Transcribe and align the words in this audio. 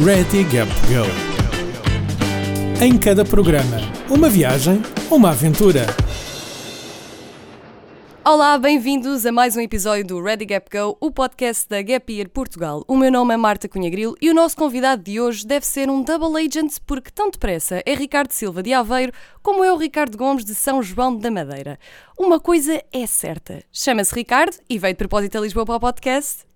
Ready 0.00 0.44
Gap 0.44 0.70
Go. 0.86 1.04
Em 2.80 2.96
cada 2.96 3.24
programa, 3.24 3.78
uma 4.08 4.28
viagem, 4.28 4.80
uma 5.10 5.30
aventura. 5.30 5.86
Olá, 8.24 8.56
bem-vindos 8.58 9.26
a 9.26 9.32
mais 9.32 9.56
um 9.56 9.60
episódio 9.60 10.06
do 10.06 10.22
Ready 10.22 10.44
Gap 10.44 10.70
Go, 10.70 10.96
o 11.00 11.10
podcast 11.10 11.68
da 11.68 11.82
Gap 11.82 12.12
Year 12.12 12.28
Portugal. 12.28 12.84
O 12.86 12.96
meu 12.96 13.10
nome 13.10 13.34
é 13.34 13.36
Marta 13.36 13.68
Cunha 13.68 13.90
Grilo 13.90 14.14
e 14.22 14.30
o 14.30 14.34
nosso 14.34 14.56
convidado 14.56 15.02
de 15.02 15.20
hoje 15.20 15.44
deve 15.44 15.66
ser 15.66 15.90
um 15.90 16.00
double 16.00 16.40
agent 16.46 16.76
porque 16.86 17.10
tão 17.10 17.28
depressa 17.28 17.82
é 17.84 17.92
Ricardo 17.92 18.30
Silva 18.30 18.62
de 18.62 18.72
Aveiro 18.72 19.12
como 19.42 19.64
é 19.64 19.72
o 19.72 19.76
Ricardo 19.76 20.16
Gomes 20.16 20.44
de 20.44 20.54
São 20.54 20.80
João 20.80 21.16
da 21.16 21.28
Madeira. 21.28 21.76
Uma 22.16 22.38
coisa 22.38 22.80
é 22.92 23.04
certa, 23.04 23.64
chama-se 23.72 24.14
Ricardo 24.14 24.58
e 24.70 24.78
veio 24.78 24.94
de 24.94 24.98
propósito 24.98 25.38
a 25.38 25.40
Lisboa 25.40 25.66
para 25.66 25.74
o 25.74 25.80
podcast? 25.80 26.46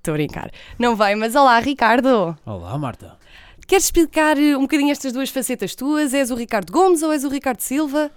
Estou 0.00 0.14
a 0.14 0.16
brincar. 0.16 0.50
Não 0.78 0.96
vai, 0.96 1.14
mas 1.14 1.34
olá 1.34 1.60
Ricardo! 1.60 2.34
Olá, 2.46 2.78
Marta. 2.78 3.18
Queres 3.66 3.84
explicar 3.84 4.38
eh, 4.38 4.56
um 4.56 4.62
bocadinho 4.62 4.90
estas 4.90 5.12
duas 5.12 5.28
facetas 5.28 5.74
tuas? 5.74 6.14
És 6.14 6.30
o 6.30 6.34
Ricardo 6.34 6.72
Gomes 6.72 7.02
ou 7.02 7.12
és 7.12 7.22
o 7.22 7.28
Ricardo 7.28 7.60
Silva? 7.60 8.10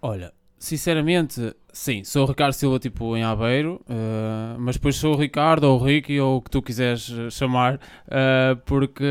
Olha, 0.00 0.32
sinceramente, 0.56 1.52
sim, 1.72 2.04
sou 2.04 2.22
o 2.22 2.28
Ricardo 2.28 2.52
Silva, 2.52 2.78
tipo, 2.78 3.16
em 3.16 3.24
Aveiro, 3.24 3.80
eh, 3.88 4.54
mas 4.60 4.76
depois 4.76 4.94
sou 4.94 5.14
o 5.14 5.16
Ricardo 5.16 5.64
ou 5.64 5.80
o 5.80 5.84
Ricky 5.84 6.20
ou 6.20 6.36
o 6.36 6.40
que 6.40 6.50
tu 6.50 6.62
quiseres 6.62 7.10
eh, 7.10 7.28
chamar, 7.30 7.80
eh, 8.08 8.56
porque 8.64 9.04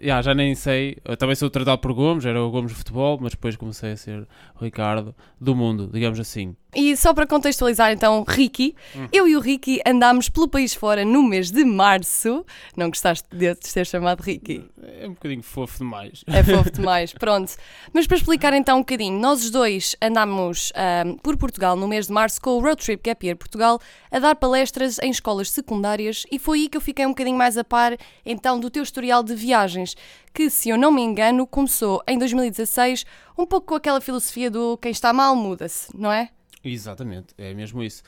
yeah, 0.00 0.22
já 0.22 0.32
nem 0.32 0.54
sei, 0.54 0.96
eu 1.04 1.16
também 1.16 1.34
sou 1.34 1.50
tratado 1.50 1.80
por 1.80 1.92
Gomes, 1.92 2.24
era 2.24 2.40
o 2.40 2.52
Gomes 2.52 2.70
de 2.70 2.78
futebol, 2.78 3.18
mas 3.20 3.32
depois 3.32 3.56
comecei 3.56 3.90
a 3.90 3.96
ser 3.96 4.28
o 4.60 4.64
Ricardo 4.64 5.12
do 5.40 5.56
mundo, 5.56 5.90
digamos 5.92 6.20
assim. 6.20 6.54
E 6.74 6.96
só 6.96 7.14
para 7.14 7.26
contextualizar 7.26 7.92
então, 7.92 8.24
Ricky, 8.26 8.74
eu 9.12 9.28
e 9.28 9.36
o 9.36 9.40
Ricky 9.40 9.80
andámos 9.86 10.28
pelo 10.28 10.48
país 10.48 10.74
fora 10.74 11.04
no 11.04 11.22
mês 11.22 11.50
de 11.50 11.64
março. 11.64 12.44
Não 12.76 12.88
gostaste 12.88 13.28
de 13.30 13.56
ser 13.60 13.86
chamado 13.86 14.20
Ricky? 14.20 14.64
É 14.82 15.06
um 15.06 15.12
bocadinho 15.12 15.42
fofo 15.42 15.78
demais. 15.78 16.24
É 16.26 16.42
fofo 16.42 16.70
demais, 16.74 17.12
pronto. 17.12 17.52
Mas 17.92 18.06
para 18.06 18.16
explicar 18.16 18.52
então 18.52 18.78
um 18.78 18.80
bocadinho, 18.80 19.18
nós 19.18 19.44
os 19.44 19.50
dois 19.50 19.96
andámos 20.02 20.72
ahm, 20.74 21.16
por 21.22 21.36
Portugal 21.36 21.76
no 21.76 21.86
mês 21.86 22.06
de 22.06 22.12
março 22.12 22.40
com 22.40 22.50
o 22.50 22.60
Road 22.60 22.82
Trip 22.84 23.02
Gap 23.02 23.24
Year 23.24 23.36
Portugal 23.36 23.80
a 24.10 24.18
dar 24.18 24.34
palestras 24.34 24.98
em 24.98 25.10
escolas 25.10 25.50
secundárias 25.50 26.24
e 26.30 26.38
foi 26.38 26.60
aí 26.60 26.68
que 26.68 26.76
eu 26.76 26.80
fiquei 26.80 27.06
um 27.06 27.10
bocadinho 27.10 27.36
mais 27.36 27.56
a 27.56 27.64
par 27.64 27.96
então 28.24 28.58
do 28.58 28.70
teu 28.70 28.82
historial 28.82 29.22
de 29.22 29.34
viagens, 29.34 29.96
que 30.32 30.50
se 30.50 30.68
eu 30.68 30.76
não 30.76 30.90
me 30.90 31.02
engano 31.02 31.46
começou 31.46 32.02
em 32.06 32.18
2016 32.18 33.04
um 33.38 33.46
pouco 33.46 33.68
com 33.68 33.74
aquela 33.74 34.00
filosofia 34.00 34.50
do 34.50 34.76
quem 34.78 34.92
está 34.92 35.12
mal 35.12 35.34
muda-se, 35.36 35.88
não 35.96 36.12
é? 36.12 36.30
Exatamente, 36.64 37.34
é 37.38 37.52
mesmo 37.54 37.82
isso. 37.82 38.02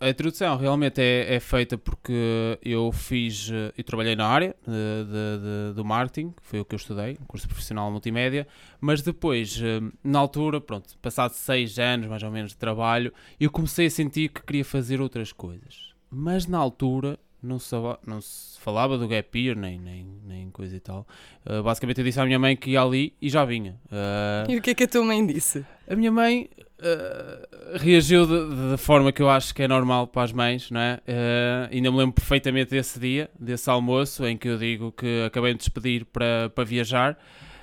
A 0.00 0.08
introdução 0.10 0.56
realmente 0.56 1.00
é, 1.00 1.34
é 1.34 1.40
feita 1.40 1.76
porque 1.76 2.56
eu 2.62 2.92
fiz, 2.92 3.50
eh, 3.50 3.72
eu 3.76 3.82
trabalhei 3.82 4.14
na 4.14 4.26
área 4.28 4.54
de, 4.64 4.70
de- 4.72 5.70
de- 5.70 5.74
do 5.74 5.84
marketing, 5.84 6.30
que 6.30 6.40
foi 6.44 6.60
o 6.60 6.64
que 6.64 6.72
eu 6.72 6.76
estudei, 6.76 7.18
um 7.20 7.24
curso 7.24 7.48
profissional 7.48 7.90
multimédia, 7.90 8.46
mas 8.80 9.02
depois, 9.02 9.60
eh, 9.60 9.80
na 10.04 10.20
altura, 10.20 10.60
pronto, 10.60 10.96
passado 11.02 11.32
seis 11.32 11.80
anos 11.80 12.06
mais 12.06 12.22
ou 12.22 12.30
menos 12.30 12.52
de 12.52 12.56
trabalho, 12.58 13.12
eu 13.40 13.50
comecei 13.50 13.86
a 13.86 13.90
sentir 13.90 14.28
que 14.28 14.40
queria 14.42 14.64
fazer 14.64 15.00
outras 15.00 15.32
coisas. 15.32 15.92
Mas 16.08 16.46
na 16.46 16.58
altura 16.58 17.18
não 17.42 17.58
se, 17.58 17.74
não 18.06 18.20
se 18.20 18.56
falava 18.60 18.96
do 18.96 19.08
gap 19.08 19.36
year, 19.36 19.56
nem, 19.56 19.80
nem, 19.80 20.06
nem 20.24 20.48
coisa 20.50 20.76
e 20.76 20.80
tal. 20.80 21.08
Eh, 21.44 21.60
basicamente 21.60 21.98
eu 21.98 22.04
disse 22.04 22.20
à 22.20 22.24
minha 22.24 22.38
mãe 22.38 22.56
que 22.56 22.70
ia 22.70 22.82
ali 22.82 23.14
e 23.20 23.28
já 23.28 23.44
vinha. 23.44 23.74
Eh, 23.90 24.46
E 24.52 24.56
o 24.58 24.62
que 24.62 24.70
é 24.70 24.74
que 24.76 24.84
a 24.84 24.88
tua 24.88 25.02
mãe 25.04 25.26
disse? 25.26 25.66
a 25.90 25.96
minha 25.96 26.12
mãe 26.12 26.48
eh, 26.80 27.48
reagiu 27.74 28.26
da 28.70 28.78
forma 28.78 29.10
que 29.10 29.20
eu 29.20 29.28
acho 29.28 29.52
que 29.54 29.62
é 29.62 29.68
normal 29.68 30.06
para 30.06 30.22
as 30.22 30.32
mães, 30.32 30.70
não 30.70 30.80
é? 30.80 31.00
Eh, 31.06 31.68
ainda 31.72 31.90
me 31.90 31.98
lembro 31.98 32.12
perfeitamente 32.12 32.70
desse 32.70 33.00
dia, 33.00 33.28
desse 33.38 33.68
almoço, 33.68 34.24
em 34.24 34.36
que 34.36 34.48
eu 34.48 34.56
digo 34.56 34.92
que 34.92 35.24
acabei 35.26 35.52
de 35.54 35.58
despedir 35.58 36.04
para, 36.04 36.50
para 36.54 36.64
viajar, 36.64 37.18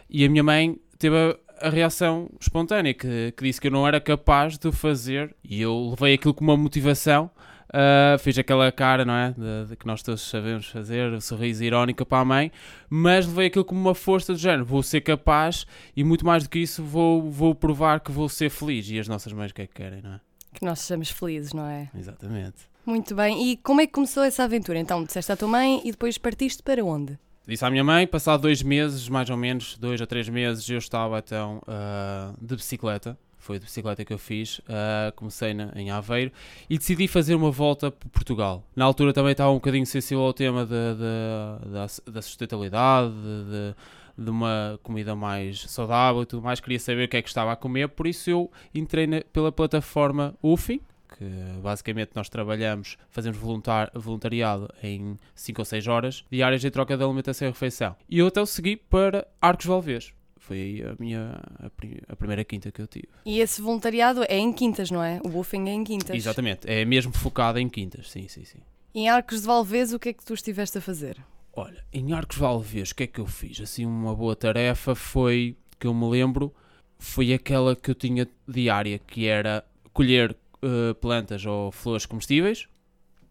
e 0.09 0.25
a 0.25 0.30
minha 0.30 0.44
mãe 0.44 0.77
teve 0.99 1.16
a, 1.16 1.67
a 1.67 1.69
reação 1.69 2.30
espontânea, 2.39 2.94
que, 2.94 3.33
que 3.38 3.44
disse 3.44 3.61
que 3.61 3.67
eu 3.67 3.72
não 3.72 3.88
era 3.88 4.02
capaz 4.02 4.57
de 4.57 4.72
fazer, 4.72 5.34
e 5.44 5.62
eu 5.62 5.91
levei 5.91 6.16
aquilo 6.16 6.34
como 6.34 6.51
uma 6.51 6.57
motivação. 6.57 7.31
Eh, 7.78 8.18
fiz 8.19 8.38
aquela 8.38 8.72
cara, 8.72 9.03
não 9.03 9.13
é? 9.13 9.31
De, 9.31 9.69
de 9.69 9.75
que 9.75 9.86
nós 9.86 10.02
todos 10.02 10.22
sabemos 10.22 10.68
fazer, 10.68 11.12
o 11.12 11.19
sorriso 11.19 11.62
irónico 11.62 12.06
para 12.06 12.19
a 12.19 12.25
mãe, 12.25 12.50
mas 12.90 13.28
levei 13.28 13.47
aquilo 13.47 13.66
como 13.66 13.81
uma 13.81 13.94
força 13.94 14.31
do 14.31 14.40
género. 14.40 14.63
Vou 14.63 14.81
ser 14.81 15.02
capaz 15.02 15.66
e 15.94 16.02
muito 16.02 16.25
mais 16.25 16.44
do 16.44 16.50
que 16.50 16.59
isso, 16.59 16.81
vou, 16.81 17.30
vou 17.30 17.53
provar 17.53 18.00
que 18.00 18.13
vou 18.13 18.30
ser 18.30 18.50
feliz. 18.50 18.90
E 18.90 18.97
as 18.97 19.09
nossas 19.09 19.34
mães 19.34 19.52
o 19.52 19.53
que 19.53 19.63
é 19.63 19.68
que 19.68 19.74
querem, 19.74 20.02
não 20.02 20.13
é? 20.13 20.22
Que 20.53 20.63
nós 20.63 20.80
sejamos 20.80 21.09
felizes, 21.09 21.52
não 21.52 21.68
é? 21.68 21.90
Exatamente. 21.94 22.69
Muito 22.86 23.13
bem. 23.13 23.52
E 23.52 23.58
como 23.58 23.81
é 23.81 23.88
que 23.88 23.92
começou 23.92 24.24
essa 24.24 24.46
aventura? 24.46 24.80
Então, 24.80 25.03
disseste 25.03 25.31
à 25.31 25.36
tua 25.36 25.50
mãe 25.50 25.81
e 25.84 25.92
depois 25.92 26.18
partiste 26.18 26.63
para 26.63 26.84
onde? 26.86 27.19
Disse 27.46 27.66
à 27.66 27.69
minha 27.69 27.84
mãe, 27.84 28.07
passado 28.07 28.42
dois 28.42 28.63
meses, 28.63 29.09
mais 29.09 29.30
ou 29.30 29.38
menos, 29.38 29.78
dois 29.78 30.02
a 30.02 30.07
três 30.07 30.30
meses, 30.30 30.68
eu 30.69 30.78
estava 30.78 31.19
então 31.19 31.62
ah, 31.68 32.34
de 32.42 32.56
bicicleta. 32.56 33.18
Foi 33.45 33.59
de 33.59 33.66
bicicleta 33.66 34.03
que 34.03 34.11
eu 34.11 34.17
fiz. 34.17 34.59
ah, 34.67 35.13
comecei 35.16 35.53
na- 35.53 35.72
em 35.75 35.91
Aveiro 35.91 36.31
e 36.67 36.79
decidi 36.79 37.07
fazer 37.07 37.35
uma 37.35 37.51
volta 37.51 37.91
por 37.91 38.09
Portugal. 38.09 38.63
Na 38.75 38.85
altura 38.85 39.13
também 39.13 39.33
estava 39.33 39.51
um 39.51 39.56
bocadinho 39.56 39.85
sensível 39.85 40.23
ao 40.23 40.33
tema 40.33 40.66
de- 40.66 40.72
de- 40.72 41.69
da, 41.72 42.11
da 42.11 42.22
sustentabilidade, 42.23 43.13
de, 43.13 43.75
de- 44.23 44.29
uma 44.31 44.79
comida 44.81 45.16
mais 45.16 45.61
saudável 45.69 46.23
e 46.23 46.25
tudo 46.25 46.41
mais. 46.41 46.59
Queria 46.59 46.79
saber 46.79 47.06
o 47.06 47.07
que 47.07 47.17
é 47.17 47.22
que 47.22 47.28
estava 47.28 47.51
a 47.51 47.56
comer, 47.56 47.89
por 47.89 48.07
isso 48.07 48.28
eu 48.31 48.51
entrei 48.73 49.06
na- 49.06 49.22
pela 49.31 49.51
plataforma 49.51 50.33
UFI, 50.41 50.81
que 51.16 51.25
basicamente 51.62 52.12
nós 52.16 52.27
trabalhamos, 52.29 52.97
fazemos 53.12 53.38
voluntar- 53.38 53.91
voluntariado 53.94 54.67
em 54.81 55.19
5 55.35 55.62
ou 55.62 55.66
6 55.66 55.85
horas 55.88 56.25
diárias 56.31 56.66
em 56.66 56.72
troca 56.72 56.97
de 56.97 57.03
alimentação 57.03 57.47
e 57.47 57.51
refeição. 57.51 57.95
E 58.09 58.17
eu 58.17 58.25
até 58.25 58.41
o 58.41 58.45
segui 58.47 58.75
para 58.75 59.27
Arcos 59.39 59.67
Valvez. 59.67 60.13
Foi 60.47 60.57
aí 60.57 60.83
a 60.83 60.95
minha 61.00 61.39
a, 61.59 61.69
pri- 61.72 62.01
a 62.07 62.16
primeira 62.16 62.44
quinta 62.44 62.72
que 62.72 62.79
eu 62.81 62.85
tive. 62.88 63.07
E 63.25 63.39
esse 63.39 63.61
voluntariado 63.61 64.23
é 64.29 64.38
em 64.38 64.53
Quintas, 64.53 64.91
não 64.91 65.03
é? 65.03 65.19
O 65.25 65.29
buffing 65.29 65.67
é 65.69 65.73
em 65.73 65.83
Quintas. 65.83 66.16
Exatamente, 66.16 66.69
é 66.69 66.85
mesmo 66.85 67.11
focado 67.11 67.57
em 67.57 67.67
quintas, 67.67 68.11
sim, 68.11 68.28
sim, 68.28 68.45
sim. 68.45 68.59
Em 68.94 69.09
Arcos 69.09 69.41
de 69.41 69.47
Valvez, 69.47 69.91
o 69.91 69.97
que 70.00 70.09
é 70.09 70.13
que 70.13 70.23
tu 70.23 70.33
estiveste 70.35 70.78
a 70.78 70.81
fazer? 70.81 71.17
Olha, 71.53 71.83
em 71.91 72.13
Arcos 72.13 72.38
Valvez, 72.38 72.91
o 72.91 72.95
que 72.95 73.03
é 73.03 73.07
que 73.07 73.19
eu 73.19 73.25
fiz? 73.25 73.59
Assim, 73.59 73.85
uma 73.85 74.13
boa 74.16 74.35
tarefa 74.35 74.94
foi, 74.94 75.56
que 75.79 75.88
eu 75.88 75.94
me 75.94 76.07
lembro, 76.09 76.53
foi 77.00 77.33
aquela 77.33 77.75
que 77.75 77.89
eu 77.89 77.95
tinha 77.95 78.27
diária, 78.47 79.00
que 79.00 79.25
era 79.25 79.66
colher 79.94 80.35
eh, 80.62 80.94
plantas 81.01 81.44
ou 81.45 81.72
flores 81.72 82.06
comestíveis 82.06 82.67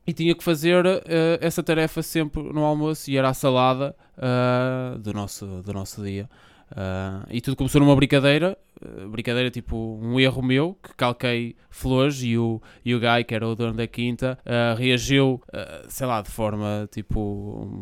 e 0.07 0.13
tinha 0.13 0.35
que 0.35 0.43
fazer 0.43 0.85
eh, 0.85 1.39
essa 1.41 1.63
tarefa 1.63 2.03
sempre 2.03 2.43
no 2.43 2.65
almoço 2.65 3.11
e 3.11 3.17
era 3.17 3.29
a 3.29 3.35
salada 3.35 3.95
ah, 4.19 4.97
do, 4.99 5.13
nosso, 5.15 5.47
do 5.63 5.73
nosso 5.73 6.03
dia. 6.03 6.29
Ah, 6.71 7.25
e 7.31 7.41
tudo 7.41 7.57
começou 7.57 7.81
numa 7.81 7.95
brincadeira, 7.95 8.57
eh, 8.81 9.07
brincadeira 9.07 9.51
tipo 9.51 9.77
um 9.77 10.19
erro 10.19 10.43
meu, 10.43 10.77
que 10.83 10.95
calquei 10.95 11.57
flores 11.71 12.23
e 12.23 12.37
o, 12.37 12.61
e 12.85 12.95
o 12.95 13.01
Guy, 13.01 13.25
que 13.25 13.35
era 13.35 13.47
o 13.47 13.55
dono 13.55 13.75
da 13.75 13.87
quinta, 13.87 14.39
ah, 14.45 14.75
reagiu, 14.77 15.41
ah, 15.53 15.85
sei 15.89 16.07
lá, 16.07 16.23
de 16.23 16.31
forma 16.31 16.89
tipo 16.91 17.21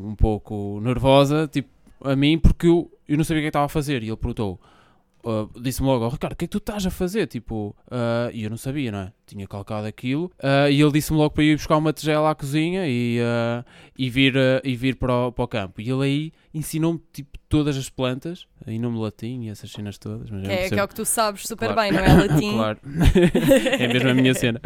um 0.08 0.14
pouco 0.14 0.80
nervosa, 0.82 1.48
tipo 1.48 1.70
a 2.04 2.16
mim, 2.16 2.38
porque 2.38 2.66
eu, 2.66 2.90
eu 3.08 3.16
não 3.16 3.24
sabia 3.24 3.40
o 3.40 3.42
que 3.42 3.46
é 3.46 3.46
que 3.46 3.48
estava 3.48 3.66
a 3.66 3.68
fazer 3.68 4.02
e 4.02 4.08
ele 4.08 4.16
perguntou. 4.16 4.60
Ah, 5.24 5.48
Disse-me 5.60 5.86
logo, 5.88 6.04
oh, 6.06 6.08
Ricardo, 6.08 6.32
o 6.34 6.36
que 6.36 6.44
é 6.44 6.48
que 6.48 6.52
tu 6.52 6.58
estás 6.58 6.84
a 6.86 6.90
fazer? 6.90 7.26
Tipo, 7.26 7.74
ah, 7.90 8.30
e 8.32 8.44
eu 8.44 8.50
não 8.50 8.56
sabia, 8.56 8.90
não 8.92 8.98
é? 9.00 9.12
Tinha 9.26 9.46
calcado 9.46 9.86
aquilo. 9.86 10.30
ah, 10.42 10.68
e 10.70 10.80
ele 10.80 10.92
disse-me 10.92 11.18
logo 11.18 11.30
para 11.34 11.44
ir 11.44 11.56
buscar 11.56 11.76
uma 11.76 11.92
tigela 11.92 12.30
à 12.30 12.34
cozinha 12.34 12.84
e, 12.86 13.18
e 13.98 14.10
vir, 14.10 14.34
e 14.64 14.76
vir 14.76 14.96
para, 14.96 15.14
o, 15.14 15.32
para 15.32 15.44
o 15.44 15.48
campo. 15.48 15.80
E 15.80 15.90
ele 15.90 16.04
aí 16.04 16.32
ensinou-me 16.52 17.00
tipo, 17.12 17.38
todas 17.48 17.76
as 17.76 17.88
plantas, 17.88 18.46
em 18.66 18.78
nome 18.78 18.98
latim 18.98 19.42
e 19.44 19.48
essas 19.50 19.70
cenas 19.70 19.98
todas. 19.98 20.30
Mas 20.30 20.48
é, 20.48 20.68
que 20.68 20.78
é 20.78 20.84
o 20.84 20.88
que 20.88 20.94
tu 20.94 21.04
sabes 21.04 21.46
super 21.46 21.72
Claro. 21.72 21.80
bem, 21.80 21.92
não 21.92 22.04
é? 22.04 22.12
Latim. 22.28 22.52
claro. 22.52 22.78
é 23.78 23.88
mesmo 23.88 24.08
a 24.10 24.14
minha 24.14 24.34
cena. 24.34 24.60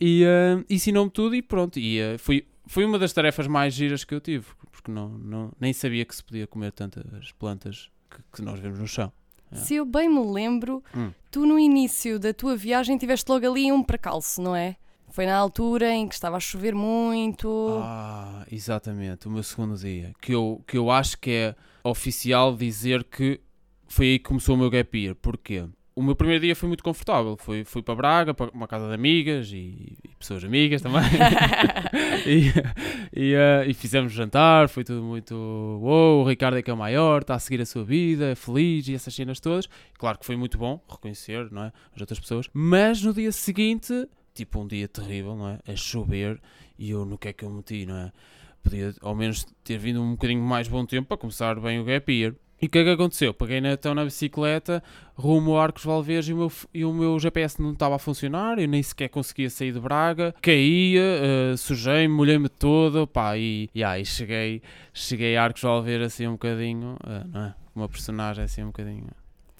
E 0.00 0.24
ensinou-me 0.68 1.10
tudo 1.10 1.34
e 1.34 1.42
pronto. 1.42 1.78
E 1.78 1.98
foi, 2.18 2.46
foi 2.66 2.84
uma 2.84 2.98
das 2.98 3.12
tarefas 3.12 3.46
mais 3.46 3.74
giras 3.74 4.04
que 4.04 4.14
eu 4.14 4.20
tive, 4.20 4.46
porque 4.70 4.90
não, 4.90 5.08
não, 5.10 5.52
nem 5.60 5.72
sabia 5.72 6.04
que 6.04 6.14
se 6.14 6.22
podia 6.24 6.46
comer 6.46 6.72
tantas 6.72 7.32
plantas 7.32 7.90
que, 8.10 8.18
que 8.36 8.42
nós 8.42 8.58
vemos 8.58 8.78
no 8.78 8.86
chão. 8.86 9.12
Se 9.52 9.74
eu 9.74 9.84
bem 9.84 10.08
me 10.08 10.24
lembro, 10.24 10.82
Hum. 10.96 11.10
tu 11.30 11.44
no 11.46 11.58
início 11.58 12.18
da 12.18 12.32
tua 12.32 12.56
viagem 12.56 12.96
tiveste 12.98 13.30
logo 13.30 13.50
ali 13.50 13.70
um 13.72 13.82
percalço, 13.82 14.40
não 14.40 14.54
é? 14.54 14.76
Foi 15.08 15.26
na 15.26 15.36
altura 15.36 15.92
em 15.92 16.06
que 16.06 16.14
estava 16.14 16.36
a 16.36 16.40
chover 16.40 16.72
muito. 16.74 17.80
Ah, 17.82 18.44
exatamente, 18.50 19.26
o 19.26 19.30
meu 19.30 19.42
segundo 19.42 19.76
dia. 19.76 20.12
Que 20.20 20.32
eu, 20.34 20.62
que 20.66 20.78
eu 20.78 20.88
acho 20.90 21.18
que 21.18 21.30
é 21.30 21.54
oficial 21.82 22.54
dizer 22.54 23.02
que 23.04 23.40
foi 23.88 24.06
aí 24.06 24.18
que 24.20 24.24
começou 24.26 24.54
o 24.54 24.58
meu 24.58 24.70
gap 24.70 24.96
year. 24.96 25.16
Porquê? 25.16 25.64
O 26.00 26.02
meu 26.02 26.16
primeiro 26.16 26.42
dia 26.42 26.56
foi 26.56 26.66
muito 26.66 26.82
confortável. 26.82 27.36
Fui, 27.36 27.62
fui 27.62 27.82
para 27.82 27.94
Braga, 27.94 28.32
para 28.32 28.50
uma 28.52 28.66
casa 28.66 28.88
de 28.88 28.94
amigas 28.94 29.52
e, 29.52 29.98
e 30.02 30.08
pessoas 30.18 30.42
amigas 30.42 30.80
também. 30.80 31.02
e, 32.26 32.48
e, 33.14 33.34
eh, 33.34 33.66
e 33.68 33.74
fizemos 33.74 34.10
jantar, 34.10 34.70
foi 34.70 34.82
tudo 34.82 35.02
muito. 35.02 35.34
Uou, 35.34 36.22
o 36.22 36.26
Ricardo 36.26 36.56
é 36.56 36.62
que 36.62 36.70
é 36.70 36.72
o 36.72 36.76
maior, 36.76 37.20
está 37.20 37.34
a 37.34 37.38
seguir 37.38 37.60
a 37.60 37.66
sua 37.66 37.84
vida, 37.84 38.30
é 38.30 38.34
feliz 38.34 38.88
e 38.88 38.94
essas 38.94 39.14
cenas 39.14 39.40
todas. 39.40 39.68
Claro 39.98 40.18
que 40.18 40.24
foi 40.24 40.36
muito 40.36 40.56
bom 40.56 40.82
reconhecer 40.88 41.52
não 41.52 41.64
é, 41.64 41.72
as 41.94 42.00
outras 42.00 42.18
pessoas. 42.18 42.48
Mas 42.54 43.02
no 43.02 43.12
dia 43.12 43.30
seguinte, 43.30 44.08
tipo 44.32 44.58
um 44.58 44.66
dia 44.66 44.88
terrível, 44.88 45.36
não 45.36 45.48
é? 45.50 45.58
A 45.70 45.76
chover 45.76 46.40
e 46.78 46.88
eu 46.88 47.04
no 47.04 47.18
que 47.18 47.28
é 47.28 47.34
que 47.34 47.44
eu 47.44 47.50
meti, 47.50 47.84
não 47.84 47.96
é? 47.98 48.12
podia 48.62 48.94
ao 49.02 49.14
menos 49.14 49.46
ter 49.62 49.76
vindo 49.76 50.02
um 50.02 50.12
bocadinho 50.12 50.42
mais 50.42 50.66
bom 50.66 50.86
tempo 50.86 51.08
para 51.08 51.18
começar 51.18 51.60
bem 51.60 51.78
o 51.78 51.84
gap 51.84 52.10
year. 52.10 52.34
E 52.60 52.66
o 52.66 52.68
que 52.68 52.78
é 52.78 52.84
que 52.84 52.90
aconteceu? 52.90 53.32
Peguei 53.32 53.60
na, 53.60 53.72
então 53.72 53.94
na 53.94 54.04
bicicleta, 54.04 54.82
rumo 55.14 55.56
a 55.56 55.62
Arcos 55.62 55.84
Valvez 55.84 56.28
e 56.28 56.32
o, 56.34 56.36
meu, 56.36 56.52
e 56.74 56.84
o 56.84 56.92
meu 56.92 57.18
GPS 57.18 57.60
não 57.60 57.72
estava 57.72 57.96
a 57.96 57.98
funcionar, 57.98 58.58
eu 58.58 58.68
nem 58.68 58.82
sequer 58.82 59.08
conseguia 59.08 59.48
sair 59.48 59.72
de 59.72 59.80
Braga, 59.80 60.34
caía, 60.42 61.02
uh, 61.52 61.56
sujei-me, 61.56 62.12
molhei-me 62.12 62.48
todo, 62.48 63.06
pá, 63.06 63.36
e, 63.38 63.70
e 63.74 63.82
aí 63.82 64.04
cheguei, 64.04 64.60
cheguei 64.92 65.36
a 65.36 65.44
Arcos 65.44 65.62
Valvez 65.62 66.02
assim 66.02 66.26
um 66.26 66.32
bocadinho, 66.32 66.96
uh, 67.04 67.28
não 67.32 67.42
é? 67.46 67.54
Uma 67.74 67.88
personagem 67.88 68.44
assim 68.44 68.62
um 68.62 68.66
bocadinho 68.66 69.06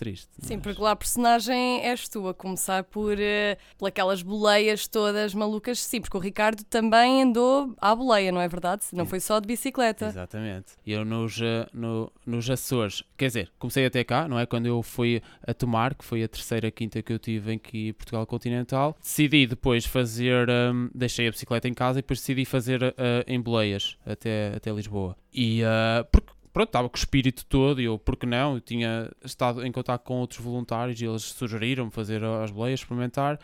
triste. 0.00 0.29
Sim, 0.38 0.55
mas... 0.55 0.62
porque 0.62 0.82
lá 0.82 0.93
a 0.93 0.97
personagem 0.97 1.82
és 1.82 2.08
tu, 2.08 2.26
a 2.26 2.32
começar 2.32 2.85
por, 2.85 3.12
uh, 3.12 3.56
por 3.76 3.87
aquelas 3.87 4.23
boleias 4.23 4.88
todas 4.88 5.35
malucas. 5.35 5.79
Sim, 5.79 6.00
porque 6.00 6.17
o 6.17 6.20
Ricardo 6.20 6.64
também 6.64 7.23
andou 7.23 7.75
à 7.79 7.94
boleia, 7.94 8.32
não 8.32 8.41
é 8.41 8.49
verdade? 8.49 8.87
Não 8.94 9.05
foi 9.05 9.20
só 9.20 9.38
de 9.38 9.47
bicicleta. 9.47 10.06
Exatamente. 10.06 10.73
Eu 10.87 11.05
nos, 11.05 11.41
eh, 11.43 11.67
no, 11.75 12.11
nos 12.25 12.49
Açores, 12.49 13.02
quer 13.17 13.26
dizer, 13.26 13.52
comecei 13.58 13.85
até 13.85 14.02
cá, 14.02 14.26
não 14.26 14.38
é? 14.38 14.47
Quando 14.47 14.67
eu 14.67 14.82
fui 14.82 15.23
a 15.47 15.52
Tomar, 15.52 15.94
que 15.94 16.05
foi 16.05 16.23
a 16.23 16.29
terceira 16.29 16.70
quinta 16.70 17.02
que 17.02 17.12
eu 17.12 17.19
tive 17.19 17.55
aqui 17.55 17.88
em 17.88 17.93
Portugal 17.93 18.26
Continental, 18.26 18.97
decidi 19.00 19.47
depois 19.47 19.85
fazer, 19.85 20.49
um, 20.49 20.88
deixei 20.94 21.29
a 21.29 21.31
bicicleta 21.31 21.69
em 21.69 21.75
casa 21.75 21.99
e 21.99 22.02
depois 22.02 22.20
decidi 22.20 22.44
fazer 22.44 22.82
uh, 22.82 22.94
em 23.26 23.41
boleias 23.41 23.99
até, 24.06 24.55
até 24.56 24.73
Lisboa. 24.73 25.17
E 25.32 25.62
uh, 25.62 26.05
porque 26.11 26.40
pronto, 26.52 26.69
estava 26.69 26.88
com 26.88 26.97
o 26.97 26.99
espírito 26.99 27.44
todo 27.47 27.81
e 27.81 27.85
eu, 27.85 27.99
porque 27.99 28.26
não? 28.26 28.55
Eu 28.55 28.61
tinha 28.61 29.11
estado 29.25 29.64
em 29.64 29.73
contato 29.73 30.02
com 30.02 30.19
outros 30.19 30.41
voluntários 30.41 31.00
e 31.00 31.06
eles 31.06 31.23
sugeriram-me 31.23 31.91
fazer 31.91 32.23
as 32.25 32.50
boleias, 32.50 32.81
experimentar 32.81 33.38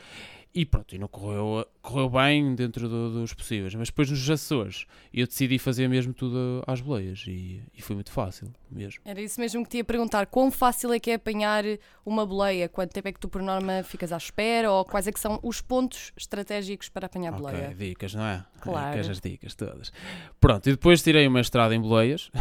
e 0.56 0.64
pronto, 0.64 0.94
e 0.94 0.98
não 0.98 1.06
correu, 1.06 1.66
correu 1.82 2.08
bem 2.08 2.54
dentro 2.54 2.88
do, 2.88 3.20
dos 3.20 3.34
possíveis. 3.34 3.74
Mas 3.74 3.88
depois 3.88 4.10
nos 4.10 4.30
Açores 4.30 4.86
eu 5.12 5.26
decidi 5.26 5.58
fazer 5.58 5.86
mesmo 5.86 6.14
tudo 6.14 6.64
às 6.66 6.80
boleias 6.80 7.24
e, 7.28 7.62
e, 7.76 7.82
foi 7.82 7.94
muito 7.94 8.10
fácil 8.10 8.50
mesmo. 8.70 9.02
Era 9.04 9.20
isso 9.20 9.38
mesmo 9.38 9.62
que 9.62 9.68
te 9.68 9.76
ia 9.76 9.84
perguntar. 9.84 10.24
Quão 10.28 10.50
fácil 10.50 10.94
é 10.94 10.98
que 10.98 11.10
é 11.10 11.14
apanhar 11.14 11.62
uma 12.06 12.24
boleia? 12.24 12.70
Quanto 12.70 12.90
tempo 12.90 13.06
é 13.06 13.12
que 13.12 13.20
tu 13.20 13.28
por 13.28 13.42
norma 13.42 13.82
ficas 13.82 14.12
à 14.12 14.16
espera? 14.16 14.72
Ou 14.72 14.82
quais 14.82 15.06
é 15.06 15.12
que 15.12 15.20
são 15.20 15.38
os 15.42 15.60
pontos 15.60 16.10
estratégicos 16.16 16.88
para 16.88 17.04
apanhar 17.04 17.34
okay, 17.34 17.42
boleia? 17.42 17.74
dicas, 17.74 18.14
não 18.14 18.24
é? 18.24 18.42
Claro. 18.58 18.92
Dicas, 18.92 19.10
as 19.10 19.20
dicas 19.20 19.54
todas. 19.54 19.92
Pronto, 20.40 20.66
e 20.70 20.72
depois 20.72 21.02
tirei 21.02 21.26
uma 21.26 21.42
estrada 21.42 21.74
em 21.74 21.80
boleias. 21.80 22.30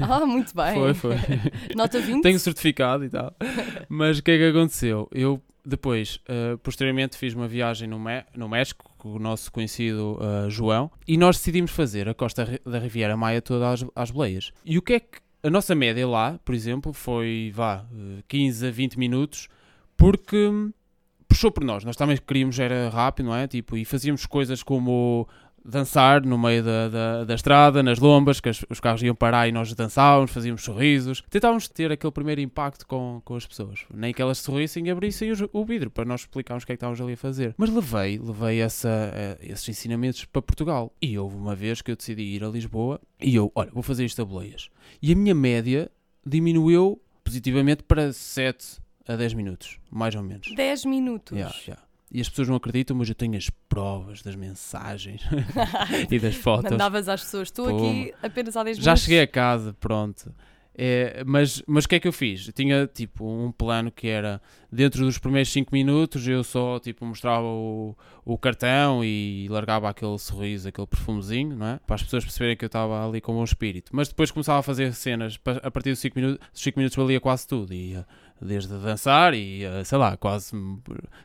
Ah, 0.00 0.24
muito 0.24 0.54
bem. 0.56 0.74
foi, 0.74 0.94
foi. 0.94 1.16
Nota 1.76 2.00
20? 2.00 2.22
Tenho 2.22 2.38
certificado 2.38 3.04
e 3.04 3.10
tal. 3.10 3.34
Mas 3.88 4.18
o 4.18 4.22
que 4.22 4.30
é 4.30 4.38
que 4.38 4.44
aconteceu? 4.44 5.08
Eu 5.12 5.40
depois, 5.70 6.20
uh, 6.28 6.58
posteriormente, 6.58 7.16
fiz 7.16 7.34
uma 7.34 7.48
viagem 7.48 7.88
no, 7.88 7.98
no 8.34 8.48
México 8.48 8.90
com 8.98 9.12
o 9.12 9.18
nosso 9.18 9.50
conhecido 9.50 10.18
uh, 10.18 10.50
João 10.50 10.90
e 11.06 11.16
nós 11.16 11.38
decidimos 11.38 11.70
fazer 11.70 12.08
a 12.08 12.14
costa 12.14 12.60
da 12.66 12.78
Riviera 12.78 13.16
Maia 13.16 13.40
toda 13.40 13.70
às, 13.70 13.84
às 13.94 14.10
boleias. 14.10 14.52
E 14.64 14.76
o 14.76 14.82
que 14.82 14.94
é 14.94 15.00
que 15.00 15.18
a 15.42 15.48
nossa 15.48 15.74
média 15.74 16.06
lá, 16.06 16.38
por 16.44 16.54
exemplo, 16.54 16.92
foi 16.92 17.50
vá, 17.54 17.86
15 18.28 18.66
eh, 18.66 18.68
a 18.68 18.72
20 18.72 18.98
minutos, 18.98 19.48
porque 19.96 20.36
hum, 20.36 20.72
puxou 21.26 21.50
por 21.50 21.64
nós. 21.64 21.84
Nós 21.84 21.96
também 21.96 22.16
queríamos, 22.18 22.58
era 22.58 22.90
rápido, 22.90 23.26
não 23.26 23.34
é? 23.34 23.46
Tipo, 23.46 23.76
e 23.76 23.84
fazíamos 23.84 24.26
coisas 24.26 24.62
como 24.62 25.26
dançar 25.64 26.24
no 26.24 26.38
meio 26.38 26.62
da, 26.62 26.88
da, 26.88 27.24
da 27.24 27.34
estrada, 27.34 27.82
nas 27.82 27.98
lombas, 27.98 28.40
que 28.40 28.48
as, 28.48 28.64
os 28.68 28.80
carros 28.80 29.02
iam 29.02 29.14
parar 29.14 29.48
e 29.48 29.52
nós 29.52 29.72
dançávamos, 29.74 30.30
fazíamos 30.30 30.62
sorrisos. 30.62 31.22
Tentávamos 31.30 31.68
ter 31.68 31.92
aquele 31.92 32.12
primeiro 32.12 32.40
impacto 32.40 32.86
com, 32.86 33.20
com 33.24 33.34
as 33.34 33.46
pessoas. 33.46 33.84
Nem 33.92 34.12
que 34.12 34.22
elas 34.22 34.38
sorrissem 34.38 34.86
e 34.86 34.90
abrissem 34.90 35.32
o, 35.32 35.50
o 35.52 35.64
vidro 35.64 35.90
para 35.90 36.04
nós 36.04 36.22
explicarmos 36.22 36.64
o 36.64 36.66
que 36.66 36.72
é 36.72 36.76
que 36.76 36.78
estávamos 36.78 37.00
ali 37.00 37.12
a 37.12 37.16
fazer. 37.16 37.54
Mas 37.56 37.70
levei, 37.70 38.18
levei 38.18 38.60
essa, 38.60 38.88
uh, 38.88 39.38
esses 39.40 39.68
ensinamentos 39.68 40.24
para 40.24 40.42
Portugal. 40.42 40.92
E 41.00 41.18
houve 41.18 41.36
uma 41.36 41.54
vez 41.54 41.82
que 41.82 41.90
eu 41.90 41.96
decidi 41.96 42.22
ir 42.22 42.44
a 42.44 42.48
Lisboa 42.48 43.00
e 43.20 43.34
eu, 43.34 43.50
olha, 43.54 43.70
vou 43.72 43.82
fazer 43.82 44.04
isto 44.04 44.20
a 44.22 44.24
boleias. 44.24 44.70
E 45.02 45.12
a 45.12 45.16
minha 45.16 45.34
média 45.34 45.90
diminuiu 46.24 47.00
positivamente 47.22 47.82
para 47.84 48.12
7 48.12 48.78
a 49.06 49.16
10 49.16 49.34
minutos, 49.34 49.78
mais 49.90 50.14
ou 50.14 50.22
menos. 50.22 50.52
10 50.54 50.84
minutos? 50.84 51.36
Yeah, 51.36 51.54
yeah 51.66 51.89
e 52.10 52.20
as 52.20 52.28
pessoas 52.28 52.48
não 52.48 52.56
acreditam, 52.56 52.96
mas 52.96 53.08
eu 53.08 53.14
tenho 53.14 53.36
as 53.36 53.48
provas 53.68 54.22
das 54.22 54.34
mensagens 54.34 55.22
e 56.10 56.18
das 56.18 56.34
fotos. 56.36 56.70
Mandavas 56.70 57.08
às 57.08 57.22
pessoas, 57.22 57.48
estou 57.48 57.68
aqui 57.68 58.12
apenas 58.22 58.56
há 58.56 58.64
10 58.64 58.78
minutos. 58.78 58.84
Já 58.84 58.96
cheguei 58.96 59.20
a 59.20 59.26
casa, 59.26 59.74
pronto. 59.78 60.34
É, 60.82 61.22
mas, 61.26 61.62
mas 61.66 61.84
o 61.84 61.88
que 61.88 61.96
é 61.96 62.00
que 62.00 62.08
eu 62.08 62.12
fiz? 62.12 62.46
Eu 62.46 62.52
tinha 62.52 62.86
tipo 62.86 63.26
um 63.26 63.52
plano 63.52 63.90
que 63.90 64.08
era 64.08 64.40
dentro 64.72 65.04
dos 65.04 65.18
primeiros 65.18 65.52
5 65.52 65.68
minutos 65.74 66.26
eu 66.26 66.42
só 66.42 66.78
tipo 66.78 67.04
mostrava 67.04 67.44
o, 67.44 67.94
o 68.24 68.38
cartão 68.38 69.04
e 69.04 69.46
largava 69.50 69.90
aquele 69.90 70.16
sorriso, 70.18 70.68
aquele 70.68 70.86
perfumezinho, 70.86 71.56
não 71.56 71.66
é? 71.66 71.80
Para 71.86 71.96
as 71.96 72.02
pessoas 72.02 72.24
perceberem 72.24 72.56
que 72.56 72.64
eu 72.64 72.68
estava 72.68 73.06
ali 73.06 73.20
com 73.20 73.38
um 73.38 73.44
espírito. 73.44 73.90
Mas 73.94 74.08
depois 74.08 74.30
começava 74.30 74.60
a 74.60 74.62
fazer 74.62 74.94
cenas, 74.94 75.38
a 75.62 75.70
partir 75.70 75.90
dos 75.90 75.98
5 75.98 76.18
minutos, 76.18 76.48
5 76.54 76.78
minutos 76.78 76.96
valia 76.96 77.20
quase 77.20 77.46
tudo. 77.46 77.74
E 77.74 77.96
desde 78.40 78.76
dançar 78.78 79.34
e, 79.34 79.64
eh, 79.64 79.84
sei 79.84 79.98
lá, 79.98 80.16
quase 80.16 80.52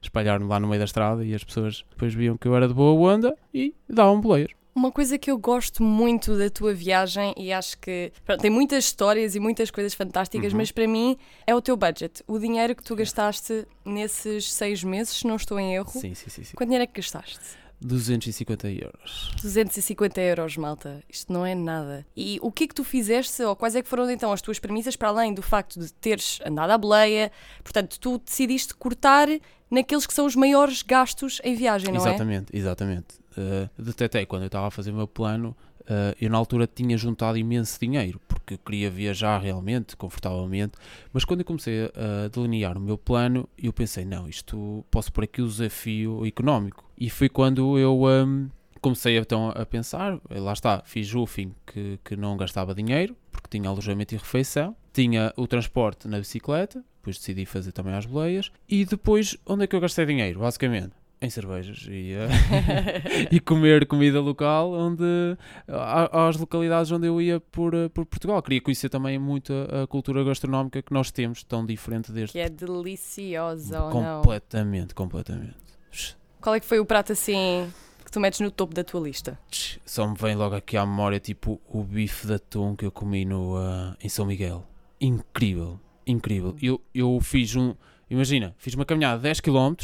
espalhar-me 0.01 0.45
lá 0.47 0.59
no 0.59 0.67
meio 0.67 0.79
da 0.79 0.85
estrada 0.85 1.23
e 1.23 1.33
as 1.33 1.44
pessoas 1.44 1.85
depois 1.89 2.13
viam 2.13 2.38
que 2.38 2.47
eu 2.47 2.56
era 2.56 2.67
de 2.67 2.73
boa 2.73 3.13
onda 3.13 3.35
e 3.53 3.73
davam 3.89 4.19
boleias. 4.19 4.51
Uma 4.75 4.91
coisa 4.91 5.17
que 5.17 5.31
eu 5.31 5.38
gosto 5.38 5.81
muito 5.81 6.38
da 6.38 6.50
tua 6.50 6.73
viagem 6.73 7.33
e 7.38 7.53
acho 7.53 7.77
que 7.77 8.12
pronto, 8.25 8.41
tem 8.41 8.51
muitas 8.51 8.83
histórias 8.83 9.33
e 9.33 9.39
muitas 9.39 9.71
coisas 9.71 9.94
fantásticas, 9.94 10.51
uhum. 10.51 10.57
mas 10.57 10.69
para 10.69 10.85
mim 10.85 11.17
é 11.47 11.56
o 11.56 11.62
teu 11.62 11.77
budget, 11.77 12.21
o 12.27 12.38
dinheiro 12.38 12.75
que 12.75 12.83
tu 12.83 12.94
gastaste 12.94 13.65
nesses 13.85 14.51
seis 14.51 14.83
meses, 14.83 15.19
se 15.19 15.25
não 15.25 15.38
estou 15.38 15.57
em 15.57 15.75
erro. 15.75 15.91
Sim, 15.91 16.13
sim, 16.13 16.29
sim. 16.29 16.44
sim. 16.44 16.57
Quanto 16.57 16.68
dinheiro 16.68 16.83
é 16.83 16.88
que 16.88 17.00
gastaste? 17.00 17.39
250 17.81 18.69
euros. 18.69 19.31
250 19.42 20.22
euros, 20.22 20.57
malta. 20.57 21.04
Isto 21.10 21.31
não 21.31 21.45
é 21.45 21.54
nada. 21.54 22.06
E 22.16 22.39
o 22.42 22.51
que 22.51 22.66
é 22.66 22.68
que 22.68 22.75
tu 22.75 22.83
fizeste, 22.83 23.42
ou 23.44 23.56
quais 23.56 23.75
é 23.75 23.81
que 23.81 23.89
foram 23.89 24.10
então 24.10 24.31
as 24.31 24.42
tuas 24.42 24.60
premissas, 24.60 24.95
para 24.95 25.10
além 25.10 25.33
do 25.33 25.42
facto 25.42 25.80
de 25.80 25.92
teres 25.94 26.39
andado 26.45 26.72
à 26.72 26.77
boleia? 26.77 27.31
Portanto, 27.63 28.00
tu 28.00 28.18
decidiste 28.18 28.74
cortar 28.74 29.27
naqueles 29.69 30.06
que 30.07 30.13
são 30.13 30.25
os 30.25 30.36
maiores 30.36 30.81
gastos 30.81 31.42
em 31.44 31.56
viagem, 31.56 31.92
não 31.92 32.01
exatamente, 32.01 32.54
é? 32.54 32.57
Exatamente, 32.57 33.16
exatamente. 33.18 33.25
Uh, 33.38 33.83
detetei 33.83 34.25
quando 34.25 34.44
eu 34.44 34.48
estava 34.48 34.68
a 34.68 34.71
fazer 34.71 34.92
o 34.92 34.95
meu 34.95 35.07
plano 35.07 35.56
Uh, 35.85 36.15
eu 36.19 36.29
na 36.29 36.37
altura 36.37 36.67
tinha 36.67 36.97
juntado 36.97 37.37
imenso 37.37 37.79
dinheiro 37.79 38.19
porque 38.27 38.57
queria 38.57 38.89
viajar 38.89 39.39
realmente, 39.39 39.95
confortavelmente, 39.95 40.73
mas 41.13 41.23
quando 41.23 41.41
eu 41.41 41.45
comecei 41.45 41.85
a 41.85 42.27
delinear 42.27 42.77
o 42.77 42.81
meu 42.81 42.97
plano, 42.97 43.47
eu 43.57 43.71
pensei: 43.71 44.05
não, 44.05 44.27
isto 44.27 44.85
posso 44.91 45.11
por 45.11 45.23
aqui 45.23 45.41
o 45.41 45.47
desafio 45.47 46.25
económico. 46.25 46.83
E 46.97 47.09
foi 47.09 47.29
quando 47.29 47.77
eu 47.77 48.03
um, 48.03 48.49
comecei 48.81 49.17
então 49.17 49.49
a 49.49 49.65
pensar: 49.65 50.19
eh, 50.29 50.39
lá 50.39 50.53
está, 50.53 50.81
fiz 50.85 51.11
fim 51.27 51.53
que, 51.65 51.99
que 52.03 52.15
não 52.15 52.37
gastava 52.37 52.73
dinheiro 52.73 53.15
porque 53.31 53.57
tinha 53.57 53.69
alojamento 53.69 54.15
e 54.15 54.17
refeição, 54.17 54.75
tinha 54.94 55.33
o 55.35 55.45
transporte 55.47 56.07
na 56.07 56.18
bicicleta, 56.18 56.83
depois 56.97 57.18
decidi 57.18 57.45
fazer 57.45 57.71
também 57.71 57.94
as 57.94 58.06
boleias, 58.06 58.51
e 58.68 58.85
depois 58.85 59.37
onde 59.45 59.65
é 59.65 59.68
que 59.68 59.75
eu 59.75 59.80
gastei 59.80 60.06
dinheiro, 60.06 60.39
basicamente? 60.39 60.94
Em 61.25 61.29
cervejas 61.29 61.85
e, 61.89 62.13
uh, 62.13 62.29
e 63.31 63.39
comer 63.39 63.85
comida 63.87 64.21
local 64.21 64.71
onde 64.71 65.03
às 66.11 66.37
localidades 66.37 66.91
onde 66.91 67.07
eu 67.07 67.21
ia 67.21 67.39
por, 67.39 67.73
eh, 67.73 67.89
por 67.89 68.05
Portugal. 68.05 68.41
Queria 68.41 68.61
conhecer 68.61 68.89
também 68.89 69.17
muito 69.19 69.51
a, 69.53 69.83
a, 69.83 69.87
cultura 69.87 70.23
gastronómica 70.23 70.81
que 70.81 70.94
nós 70.94 71.11
temos, 71.11 71.44
tão 71.44 71.65
diferente 71.65 72.11
deste. 72.11 72.33
Que 72.33 72.39
é 72.39 72.49
deliciosa 72.49 73.83
ou 73.83 73.94
não? 73.94 74.21
Completamente, 74.21 74.94
completamente. 74.94 75.55
Qual 76.41 76.55
é 76.55 76.59
que 76.59 76.65
foi 76.65 76.79
o 76.79 76.85
prato 76.85 77.11
assim 77.11 77.71
que 78.03 78.11
tu 78.11 78.19
metes 78.19 78.39
no 78.39 78.51
topo 78.51 78.73
da 78.73 78.83
tua 78.83 79.01
lista? 79.01 79.39
Só 79.85 80.07
me 80.07 80.15
vem 80.15 80.35
logo 80.35 80.55
aqui 80.55 80.77
à 80.77 80.85
memória 80.85 81.19
tipo 81.19 81.59
o 81.67 81.83
bife 81.83 82.27
de 82.27 82.33
atum 82.33 82.75
que 82.75 82.85
eu 82.85 82.91
comi 82.91 83.25
no, 83.25 83.57
uh, 83.57 83.95
em 83.99 84.09
São 84.09 84.25
Miguel. 84.25 84.65
Incrível, 85.01 85.79
incrível. 86.05 86.55
Eu, 86.61 86.79
eu 86.94 87.19
fiz 87.19 87.55
um, 87.55 87.73
imagina, 88.09 88.53
fiz 88.57 88.75
uma 88.75 88.85
caminhada 88.85 89.17
de 89.17 89.23
10 89.23 89.41
km 89.41 89.75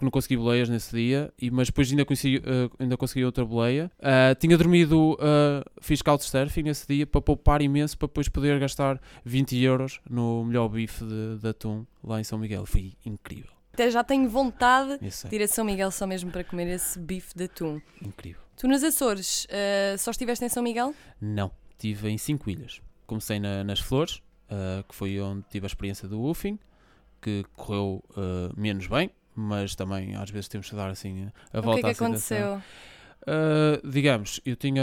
porque 0.00 0.06
não 0.06 0.10
consegui 0.10 0.36
boleias 0.38 0.68
nesse 0.68 0.96
dia, 0.96 1.30
e, 1.38 1.50
mas 1.50 1.68
depois 1.68 1.90
ainda 1.90 2.06
consegui, 2.06 2.38
uh, 2.38 2.72
ainda 2.78 2.96
consegui 2.96 3.22
outra 3.22 3.44
boleia. 3.44 3.92
Uh, 3.98 4.34
tinha 4.38 4.56
dormido, 4.56 5.12
uh, 5.12 5.62
fiz 5.82 6.00
couchsurfing 6.00 6.62
nesse 6.62 6.86
dia 6.88 7.06
para 7.06 7.20
poupar 7.20 7.60
imenso 7.60 7.98
para 7.98 8.08
depois 8.08 8.26
poder 8.26 8.58
gastar 8.58 8.98
20 9.26 9.62
euros 9.62 10.00
no 10.08 10.42
melhor 10.44 10.68
bife 10.68 11.04
de, 11.04 11.38
de 11.38 11.48
atum 11.48 11.84
lá 12.02 12.18
em 12.18 12.24
São 12.24 12.38
Miguel. 12.38 12.64
Foi 12.64 12.94
incrível. 13.04 13.50
Até 13.74 13.90
já 13.90 14.02
tenho 14.02 14.26
vontade 14.28 14.98
de 14.98 15.36
ir 15.36 15.42
a 15.42 15.48
São 15.48 15.66
Miguel 15.66 15.90
só 15.90 16.06
mesmo 16.06 16.30
para 16.30 16.42
comer 16.44 16.68
esse 16.68 16.98
bife 16.98 17.34
de 17.36 17.44
atum. 17.44 17.78
Incrível. 18.00 18.40
Tu 18.56 18.66
nos 18.66 18.82
Açores 18.82 19.44
uh, 19.44 19.98
só 19.98 20.12
estiveste 20.12 20.44
em 20.44 20.48
São 20.48 20.62
Miguel? 20.62 20.94
Não, 21.20 21.50
estive 21.72 22.08
em 22.08 22.16
cinco 22.16 22.48
ilhas. 22.48 22.80
Comecei 23.06 23.38
na, 23.38 23.62
nas 23.64 23.80
Flores, 23.80 24.22
que 24.88 24.94
foi 24.94 25.20
onde 25.20 25.44
tive 25.50 25.66
a 25.66 25.68
experiência 25.68 26.08
do 26.08 26.20
woofing, 26.20 26.58
que 27.20 27.44
correu 27.56 28.02
menos 28.56 28.86
bem, 28.86 29.10
mas 29.34 29.74
também 29.74 30.14
às 30.16 30.30
vezes 30.30 30.48
temos 30.48 30.68
que 30.68 30.76
dar 30.76 30.90
assim 30.90 31.30
a 31.52 31.60
volta 31.60 31.80
O 31.80 31.82
que 31.82 31.86
é 31.86 31.94
que 31.94 32.04
aconteceu? 32.04 32.62
Uh, 33.22 33.86
digamos, 33.86 34.40
eu 34.46 34.56
tinha 34.56 34.82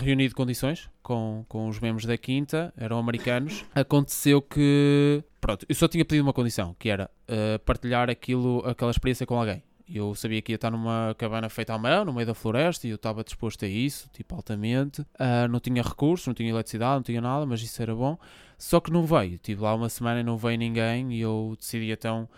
reunido 0.00 0.34
condições 0.34 0.90
com, 1.02 1.44
com 1.48 1.68
os 1.68 1.78
membros 1.78 2.06
da 2.06 2.16
quinta, 2.16 2.72
eram 2.76 2.98
americanos. 2.98 3.64
Aconteceu 3.74 4.42
que, 4.42 5.22
pronto, 5.40 5.64
eu 5.68 5.74
só 5.74 5.86
tinha 5.86 6.04
pedido 6.04 6.24
uma 6.24 6.32
condição, 6.32 6.74
que 6.78 6.88
era 6.88 7.08
uh, 7.28 7.58
partilhar 7.60 8.10
aquilo, 8.10 8.64
aquela 8.66 8.90
experiência 8.90 9.24
com 9.24 9.38
alguém. 9.38 9.62
Eu 9.88 10.14
sabia 10.14 10.42
que 10.42 10.52
ia 10.52 10.56
estar 10.56 10.70
numa 10.70 11.14
cabana 11.16 11.48
feita 11.48 11.72
à 11.72 11.78
mão, 11.78 12.04
no 12.04 12.12
meio 12.12 12.26
da 12.26 12.34
floresta, 12.34 12.86
e 12.86 12.90
eu 12.90 12.96
estava 12.96 13.24
disposto 13.24 13.64
a 13.64 13.68
isso, 13.68 14.10
tipo, 14.12 14.34
altamente. 14.34 15.00
Uh, 15.00 15.48
não 15.48 15.60
tinha 15.60 15.82
recursos, 15.82 16.26
não 16.26 16.34
tinha 16.34 16.50
eletricidade, 16.50 16.96
não 16.96 17.02
tinha 17.02 17.20
nada, 17.20 17.46
mas 17.46 17.62
isso 17.62 17.80
era 17.80 17.94
bom. 17.94 18.18
Só 18.58 18.80
que 18.80 18.90
não 18.90 19.06
veio. 19.06 19.36
Estive 19.36 19.62
lá 19.62 19.74
uma 19.74 19.88
semana 19.88 20.20
e 20.20 20.22
não 20.22 20.36
veio 20.36 20.58
ninguém, 20.58 21.12
e 21.12 21.20
eu 21.20 21.54
decidi 21.58 21.90
então. 21.90 22.28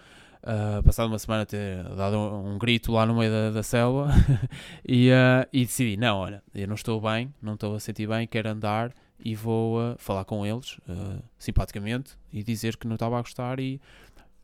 Uh, 0.42 0.82
passado 0.82 1.06
uma 1.06 1.18
semana 1.18 1.44
ter 1.44 1.84
dado 1.94 2.16
um, 2.16 2.54
um, 2.54 2.58
grito 2.58 2.92
lá 2.92 3.04
no 3.04 3.14
meio 3.14 3.30
da, 3.30 3.50
da 3.50 3.62
selva 3.62 4.08
e, 4.88 5.10
uh, 5.10 5.46
e 5.52 5.66
decidi, 5.66 5.98
não, 5.98 6.16
olha, 6.16 6.42
eu 6.54 6.66
não 6.66 6.76
estou 6.76 6.98
bem, 6.98 7.34
não 7.42 7.54
estou 7.54 7.74
a 7.74 7.80
sentir 7.80 8.08
bem, 8.08 8.26
quero 8.26 8.48
andar 8.48 8.90
e 9.22 9.34
vou 9.34 9.78
uh, 9.78 9.96
falar 9.98 10.24
com 10.24 10.46
eles 10.46 10.78
simpaticamente 11.38 12.16
e 12.32 12.42
dizer 12.42 12.78
que 12.78 12.86
não 12.86 12.94
estava 12.94 13.18
a 13.18 13.20
gostar 13.20 13.60
e 13.60 13.78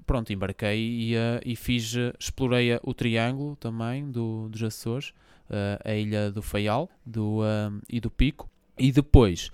pronto, 0.04 0.30
embarquei 0.34 0.78
e, 0.78 1.14
e 1.46 1.56
fiz, 1.56 1.94
explorei 2.20 2.78
o 2.82 2.92
triângulo 2.92 3.56
também 3.56 4.10
do, 4.10 4.50
dos 4.50 4.62
Açores, 4.62 5.14
a 5.82 5.94
ilha 5.94 6.30
do 6.30 6.42
Faial 6.42 6.90
do, 7.06 7.40
e 7.88 8.00
do 8.00 8.10
Pico 8.10 8.50
e 8.78 8.92
depois 8.92 9.50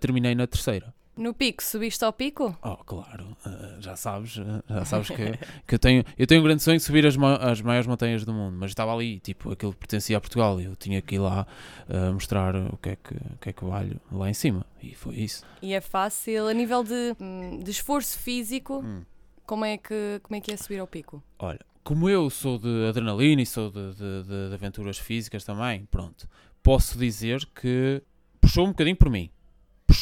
terminei 0.00 0.34
na 0.34 0.46
terceira. 0.46 0.92
No 1.14 1.34
pico, 1.34 1.62
subiste 1.62 2.02
ao 2.04 2.12
pico? 2.12 2.56
Oh, 2.62 2.76
claro, 2.78 3.36
uh, 3.44 3.80
já 3.80 3.94
sabes, 3.96 4.38
uh, 4.38 4.62
já 4.66 4.84
sabes 4.86 5.08
que, 5.08 5.38
que 5.66 5.74
eu, 5.74 5.78
tenho, 5.78 6.04
eu 6.16 6.26
tenho 6.26 6.40
um 6.40 6.44
grande 6.44 6.62
sonho 6.62 6.78
de 6.78 6.82
subir 6.82 7.06
as, 7.06 7.16
ma 7.16 7.36
as 7.36 7.60
maiores 7.60 7.86
montanhas 7.86 8.24
do 8.24 8.32
mundo, 8.32 8.56
mas 8.58 8.70
estava 8.70 8.94
ali, 8.94 9.20
tipo, 9.20 9.52
aquilo 9.52 9.74
pertencia 9.74 10.16
a 10.16 10.20
Portugal 10.20 10.58
e 10.58 10.64
eu 10.64 10.74
tinha 10.74 11.02
que 11.02 11.16
ir 11.16 11.18
lá 11.18 11.46
uh, 11.86 12.14
mostrar 12.14 12.56
o 12.56 12.78
que, 12.78 12.90
é 12.90 12.96
que, 12.96 13.14
o 13.14 13.38
que 13.38 13.50
é 13.50 13.52
que 13.52 13.62
valho 13.62 14.00
lá 14.10 14.30
em 14.30 14.32
cima, 14.32 14.64
e 14.82 14.94
foi 14.94 15.16
isso. 15.16 15.44
E 15.60 15.74
é 15.74 15.82
fácil, 15.82 16.48
a 16.48 16.54
nível 16.54 16.82
de, 16.82 17.14
hum, 17.20 17.60
de 17.62 17.70
esforço 17.70 18.18
físico, 18.18 18.80
hum. 18.82 19.02
como, 19.44 19.66
é 19.66 19.76
que, 19.76 20.18
como 20.22 20.36
é 20.36 20.40
que 20.40 20.50
é 20.50 20.56
subir 20.56 20.78
ao 20.78 20.86
pico? 20.86 21.22
Olha, 21.38 21.60
como 21.84 22.08
eu 22.08 22.30
sou 22.30 22.58
de 22.58 22.86
adrenalina 22.88 23.42
e 23.42 23.46
sou 23.46 23.70
de, 23.70 23.92
de, 23.92 24.22
de, 24.22 24.48
de 24.48 24.54
aventuras 24.54 24.96
físicas 24.96 25.44
também, 25.44 25.84
pronto, 25.90 26.26
posso 26.62 26.98
dizer 26.98 27.46
que 27.54 28.02
puxou 28.40 28.64
um 28.64 28.70
bocadinho 28.70 28.96
por 28.96 29.10
mim 29.10 29.30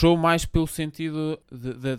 puxou 0.00 0.16
mais 0.16 0.46
pelo 0.46 0.66
sentido 0.66 1.38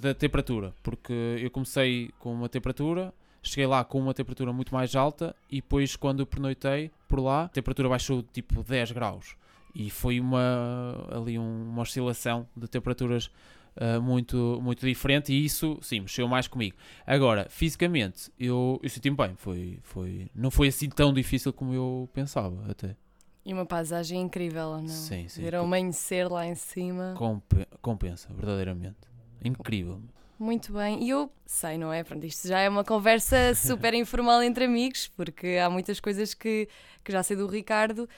da 0.02 0.12
temperatura, 0.16 0.74
porque 0.82 1.14
eu 1.40 1.52
comecei 1.52 2.10
com 2.18 2.34
uma 2.34 2.50
temperatura, 2.50 3.14
cheguei 3.44 3.68
lá 3.68 3.84
com 3.84 4.00
uma 4.00 4.12
temperatura 4.12 4.52
muito 4.52 4.74
mais 4.74 4.96
alta 4.96 5.36
e 5.48 5.58
depois 5.58 5.96
quando 5.96 6.26
pernoitei 6.26 6.90
por 7.08 7.20
lá, 7.20 7.44
a 7.44 7.50
temperatura 7.50 7.88
baixou 7.88 8.24
tipo 8.24 8.64
10 8.64 8.94
graus 8.94 9.36
e 9.76 9.92
foi 9.92 10.20
uma 10.20 11.06
ali 11.12 11.38
um, 11.38 11.70
uma 11.70 11.84
oscilação 11.84 12.48
de 12.58 12.68
temperaturas 12.68 13.30
uh, 13.78 14.02
muito 14.02 14.60
muito 14.64 14.84
diferente 14.84 15.32
e 15.32 15.46
isso 15.46 15.78
sim 15.84 16.00
mexeu 16.00 16.28
mais 16.28 16.48
comigo. 16.48 16.76
Agora 17.06 17.46
fisicamente 17.52 18.32
eu, 18.40 18.80
eu 18.82 18.90
senti-me 18.90 19.16
bem, 19.16 19.36
foi 19.36 19.78
foi 19.84 20.28
não 20.34 20.50
foi 20.50 20.70
assim 20.70 20.90
tão 20.90 21.14
difícil 21.14 21.54
como 21.54 21.72
eu 21.72 22.10
pensava 22.12 22.66
até. 22.68 22.96
E 23.44 23.54
uma 23.54 23.66
paisagem 23.66 24.22
incrível, 24.22 24.80
não? 24.80 24.88
Sim, 24.88 25.28
sim. 25.28 25.42
Ver 25.42 25.56
o 25.56 25.62
amanhecer 25.62 26.30
lá 26.30 26.46
em 26.46 26.56
cima. 26.56 27.16
Comp 27.18 27.44
compensa, 27.82 28.30
verdadeiramente. 28.34 29.00
Incrível. 29.44 30.00
Muito 30.38 30.74
bem. 30.74 31.04
E 31.04 31.10
eu 31.10 31.32
sei, 31.46 31.78
não 31.78 31.94
é? 31.94 32.04
Pronto, 32.04 32.26
isto 32.26 32.48
já 32.48 32.60
é 32.60 32.68
uma 32.68 32.84
conversa 32.84 33.54
super 33.56 33.94
informal 33.94 34.42
entre 34.42 34.66
amigos, 34.66 35.08
porque 35.08 35.60
há 35.64 35.70
muitas 35.70 36.00
coisas 36.00 36.34
que, 36.34 36.68
que 37.04 37.12
já 37.12 37.22
sei 37.22 37.38
do 37.38 37.46
Ricardo. 37.46 38.10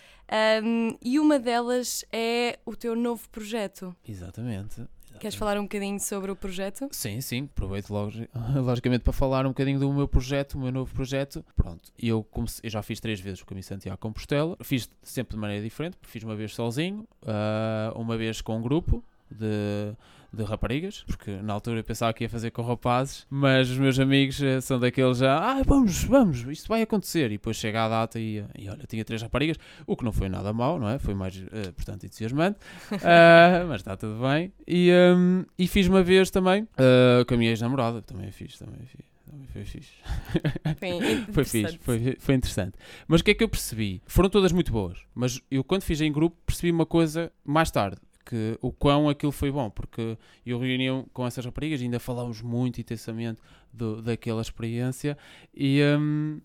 Um, 0.64 0.98
e 1.02 1.20
uma 1.20 1.38
delas 1.38 2.06
é 2.12 2.60
o 2.66 2.76
teu 2.76 2.96
novo 2.96 3.28
projeto. 3.30 3.94
Exatamente. 4.08 4.88
Queres 5.20 5.36
falar 5.36 5.58
um 5.58 5.64
bocadinho 5.64 6.00
sobre 6.00 6.32
o 6.32 6.36
projeto? 6.36 6.88
Sim, 6.92 7.22
sim, 7.22 7.50
aproveito 7.52 7.90
logicamente 8.56 9.04
para 9.04 9.14
falar 9.14 9.46
um 9.46 9.50
bocadinho 9.50 9.80
do 9.80 9.92
meu 9.94 10.08
projeto, 10.08 10.56
o 10.56 10.60
meu 10.60 10.72
novo 10.72 10.94
projeto. 10.94 11.44
Pronto, 11.56 11.92
eu, 11.98 12.24
comecei, 12.24 12.62
eu 12.68 12.70
já 12.70 12.82
fiz 12.82 13.00
três 13.00 13.20
vezes 13.20 13.42
o 13.42 13.46
caminho 13.46 13.64
Santiago 13.64 13.98
Compostela, 13.98 14.58
fiz 14.62 14.90
sempre 15.02 15.36
de 15.36 15.40
maneira 15.40 15.64
diferente, 15.64 15.98
fiz 16.02 16.24
uma 16.24 16.36
vez 16.36 16.54
sozinho, 16.54 17.08
uh, 17.24 18.00
uma 18.00 18.18
vez 18.18 18.42
com 18.42 18.58
um 18.58 18.62
grupo 18.62 19.04
de 19.32 19.96
de 20.34 20.44
raparigas, 20.44 21.04
porque 21.06 21.32
na 21.44 21.54
altura 21.54 21.80
eu 21.80 21.84
pensava 21.84 22.12
que 22.12 22.24
ia 22.24 22.30
fazer 22.30 22.50
com 22.50 22.64
rapazes, 22.64 23.28
mas 23.30 23.70
os 23.70 23.78
meus 23.78 24.00
amigos 24.00 24.42
eh, 24.42 24.60
são 24.60 24.80
daqueles 24.80 25.20
já, 25.20 25.38
ah, 25.38 25.62
vamos, 25.64 26.04
vamos, 26.06 26.40
isto 26.48 26.68
vai 26.68 26.82
acontecer. 26.82 27.28
E 27.28 27.36
depois 27.36 27.56
chega 27.56 27.86
a 27.86 27.90
data 27.90 28.20
e, 28.20 28.44
e 28.58 28.68
olha, 28.68 28.84
tinha 28.88 29.06
três 29.06 29.22
raparigas, 29.22 29.58
o 29.86 29.96
que 29.96 30.04
não 30.04 30.12
foi 30.12 30.28
nada 30.30 30.52
mau, 30.52 30.80
não 30.80 30.90
é? 30.90 30.98
Foi 30.98 31.14
mais, 31.14 31.38
uh, 31.38 31.72
portanto, 31.76 32.06
entusiasmante, 32.06 32.58
uh, 32.92 33.68
mas 33.70 33.82
está 33.82 33.96
tudo 33.96 34.20
bem. 34.22 34.52
E, 34.68 34.92
um, 35.16 35.46
e 35.58 35.68
fiz 35.68 35.88
uma 35.88 36.02
vez 36.02 36.32
também 36.32 36.64
uh, 36.64 37.24
com 37.28 37.36
a 37.36 37.38
minha 37.38 37.52
ex-namorada, 37.52 38.02
também 38.02 38.32
fiz, 38.32 38.58
também 38.58 38.84
fiz. 38.88 39.06
Foi 39.52 39.66
fixe. 39.66 39.92
foi 41.32 41.44
fixe, 41.44 41.78
foi, 41.80 42.16
foi 42.20 42.36
interessante. 42.36 42.74
Mas 43.08 43.22
o 43.22 43.24
que 43.24 43.32
é 43.32 43.34
que 43.36 43.44
eu 43.44 43.50
percebi? 43.50 44.02
Foram 44.08 44.30
todas 44.30 44.52
muito 44.52 44.72
boas, 44.72 44.98
mas 45.14 45.40
eu 45.50 45.64
quando 45.64 45.84
fiz 45.84 46.02
em 46.02 46.12
grupo 46.12 46.36
percebi 46.46 46.72
uma 46.72 46.86
coisa 46.88 47.32
mais 47.46 47.70
tarde 47.70 47.98
que 48.26 48.58
o 48.62 48.72
quão 48.72 49.10
aquilo 49.10 49.32
foi 49.32 49.52
bom, 49.52 49.70
porque 49.70 50.18
eu 50.46 50.58
reuni 50.60 51.06
com 51.14 51.26
essas 51.26 51.46
raparigas 51.46 51.82
e 51.82 51.84
ainda 51.84 52.00
falámos 52.00 52.42
muito 52.42 52.80
intensamente 52.80 53.42
do, 53.72 54.02
daquela 54.02 54.42
experiência 54.42 55.18
e, 55.54 55.82
um, 56.00 56.40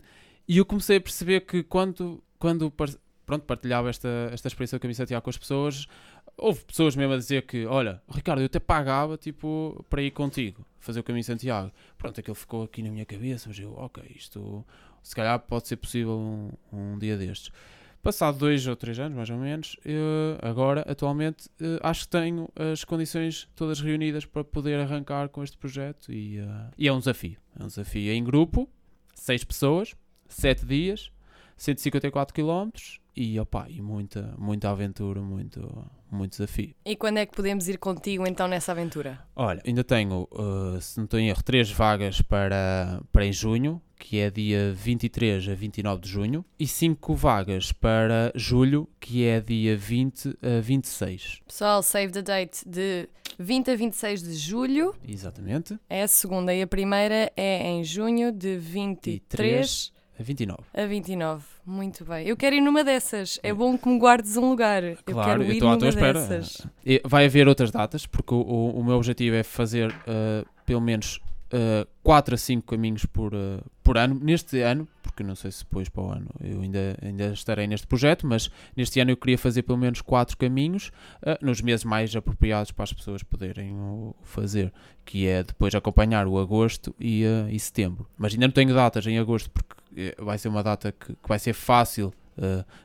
e 0.47 0.57
eu 0.57 0.65
comecei 0.65 0.97
a 0.97 1.01
perceber 1.01 1.41
que 1.41 1.63
quando, 1.63 2.23
quando 2.37 2.71
pronto, 2.71 3.45
partilhava 3.45 3.89
esta, 3.89 4.29
esta 4.33 4.47
experiência 4.47 4.77
do 4.77 4.81
Caminho 4.81 4.95
Santiago 4.95 5.23
com 5.23 5.29
as 5.29 5.37
pessoas, 5.37 5.87
houve 6.35 6.63
pessoas 6.65 6.95
mesmo 6.95 7.13
a 7.13 7.17
dizer 7.17 7.43
que, 7.43 7.65
olha, 7.65 8.01
Ricardo, 8.09 8.41
eu 8.41 8.45
até 8.45 8.59
pagava 8.59 9.17
tipo, 9.17 9.85
para 9.89 10.01
ir 10.01 10.11
contigo, 10.11 10.65
fazer 10.79 10.99
o 10.99 11.03
Caminho 11.03 11.23
Santiago. 11.23 11.71
Pronto, 11.97 12.19
aquilo 12.19 12.35
ficou 12.35 12.63
aqui 12.63 12.81
na 12.81 12.89
minha 12.89 13.05
cabeça, 13.05 13.47
mas 13.47 13.59
eu, 13.59 13.73
ok, 13.73 14.03
isto 14.15 14.65
se 15.03 15.15
calhar 15.15 15.39
pode 15.39 15.67
ser 15.67 15.77
possível 15.77 16.17
um, 16.17 16.51
um 16.71 16.97
dia 16.97 17.17
destes. 17.17 17.51
Passado 18.01 18.37
dois 18.37 18.65
ou 18.65 18.75
três 18.75 18.97
anos, 18.97 19.15
mais 19.15 19.29
ou 19.29 19.37
menos, 19.37 19.75
eu, 19.83 20.37
agora, 20.41 20.85
atualmente, 20.89 21.49
eh, 21.59 21.79
acho 21.83 22.05
que 22.05 22.09
tenho 22.09 22.47
as 22.71 22.85
condições 22.85 23.49
todas 23.55 23.81
reunidas 23.81 24.25
para 24.25 24.41
poder 24.41 24.79
arrancar 24.79 25.27
com 25.27 25.43
este 25.43 25.57
projeto 25.57 26.11
e, 26.11 26.39
uh, 26.39 26.71
e 26.77 26.87
é 26.87 26.93
um 26.93 26.99
desafio. 26.99 27.37
É 27.59 27.63
um 27.63 27.67
desafio 27.67 28.13
em 28.13 28.23
grupo, 28.23 28.69
seis 29.13 29.43
pessoas, 29.43 29.95
sete 30.29 30.65
dias, 30.65 31.11
154 31.57 32.33
km 32.33 32.69
e, 33.13 33.37
opa, 33.37 33.65
e 33.69 33.81
muita, 33.81 34.33
muita 34.37 34.69
aventura, 34.69 35.21
muito, 35.21 35.85
muito 36.09 36.31
desafio. 36.31 36.73
E 36.85 36.95
quando 36.95 37.17
é 37.17 37.25
que 37.25 37.35
podemos 37.35 37.67
ir 37.67 37.77
contigo 37.77 38.25
então 38.25 38.47
nessa 38.47 38.71
aventura? 38.71 39.19
Olha, 39.35 39.61
ainda 39.67 39.83
tenho, 39.83 40.25
uh, 40.31 40.79
se 40.79 40.97
não 40.97 41.03
estou 41.03 41.19
em 41.19 41.27
erro, 41.27 41.43
três 41.43 41.69
vagas 41.69 42.21
para, 42.21 43.01
para 43.11 43.25
em 43.25 43.33
junho, 43.33 43.81
que 43.99 44.17
é 44.19 44.31
dia 44.31 44.71
23 44.73 45.49
a 45.49 45.53
29 45.53 46.01
de 46.01 46.09
junho, 46.09 46.45
e 46.57 46.65
cinco 46.65 47.13
vagas 47.13 47.71
para 47.71 48.31
julho, 48.33 48.89
que 48.99 49.25
é 49.25 49.41
dia 49.41 49.77
20 49.77 50.37
a 50.41 50.61
26. 50.61 51.41
Pessoal, 51.45 51.83
save 51.83 52.11
the 52.13 52.21
date 52.21 52.67
de 52.67 53.07
20 53.37 53.71
a 53.71 53.75
26 53.75 54.23
de 54.23 54.33
julho. 54.35 54.95
Exatamente. 55.07 55.77
É 55.89 56.03
a 56.03 56.07
segunda 56.07 56.53
e 56.53 56.61
a 56.61 56.67
primeira 56.67 57.31
é 57.35 57.67
em 57.67 57.83
junho 57.83 58.31
de 58.31 58.57
23 58.57 59.91
a 60.19 60.23
29. 60.23 60.59
A 60.73 60.85
29, 60.85 61.45
muito 61.65 62.03
bem. 62.03 62.27
Eu 62.27 62.35
quero 62.35 62.55
ir 62.55 62.61
numa 62.61 62.83
dessas. 62.83 63.39
É 63.41 63.53
bom 63.53 63.77
que 63.77 63.87
me 63.87 63.97
guardes 63.97 64.35
um 64.35 64.49
lugar. 64.49 64.83
Eu 64.83 64.97
claro, 65.05 65.29
quero 65.29 65.43
ir 65.43 65.61
eu 65.61 65.73
estou 65.73 65.85
à 65.85 65.89
espera. 65.89 66.19
Dessas. 66.19 66.67
Vai 67.05 67.25
haver 67.25 67.47
outras 67.47 67.71
datas, 67.71 68.05
porque 68.05 68.33
o, 68.33 68.39
o, 68.41 68.79
o 68.79 68.83
meu 68.83 68.95
objetivo 68.95 69.35
é 69.35 69.43
fazer 69.43 69.89
uh, 69.89 70.45
pelo 70.65 70.81
menos 70.81 71.21
uh, 71.53 71.87
4 72.03 72.35
a 72.35 72.37
5 72.37 72.65
caminhos 72.65 73.05
por, 73.05 73.33
uh, 73.33 73.63
por 73.83 73.97
ano, 73.97 74.19
neste 74.21 74.61
ano, 74.61 74.87
porque 75.01 75.23
não 75.23 75.35
sei 75.35 75.51
se 75.51 75.63
depois 75.63 75.89
para 75.89 76.03
o 76.03 76.11
ano 76.11 76.29
eu 76.41 76.61
ainda, 76.61 76.97
ainda 77.01 77.27
estarei 77.27 77.67
neste 77.67 77.87
projeto, 77.87 78.25
mas 78.25 78.49
neste 78.75 78.99
ano 78.99 79.11
eu 79.11 79.17
queria 79.17 79.37
fazer 79.37 79.63
pelo 79.63 79.77
menos 79.77 80.01
4 80.01 80.37
caminhos 80.37 80.91
uh, 81.21 81.43
nos 81.45 81.61
meses 81.61 81.83
mais 81.83 82.15
apropriados 82.15 82.71
para 82.71 82.83
as 82.83 82.93
pessoas 82.93 83.23
poderem 83.23 83.73
o 83.73 84.15
fazer, 84.23 84.71
que 85.05 85.27
é 85.27 85.43
depois 85.43 85.73
acompanhar 85.75 86.27
o 86.27 86.39
agosto 86.39 86.95
e, 86.99 87.23
uh, 87.25 87.49
e 87.49 87.59
setembro. 87.59 88.07
Mas 88.17 88.33
ainda 88.33 88.47
não 88.47 88.53
tenho 88.53 88.73
datas 88.73 89.05
em 89.07 89.17
agosto, 89.17 89.49
porque 89.49 89.75
eh, 89.95 90.15
vai 90.19 90.37
ser 90.37 90.49
uma 90.49 90.63
data 90.63 90.91
que, 90.91 91.13
que 91.13 91.27
vai 91.27 91.39
ser 91.39 91.53
fácil 91.53 92.13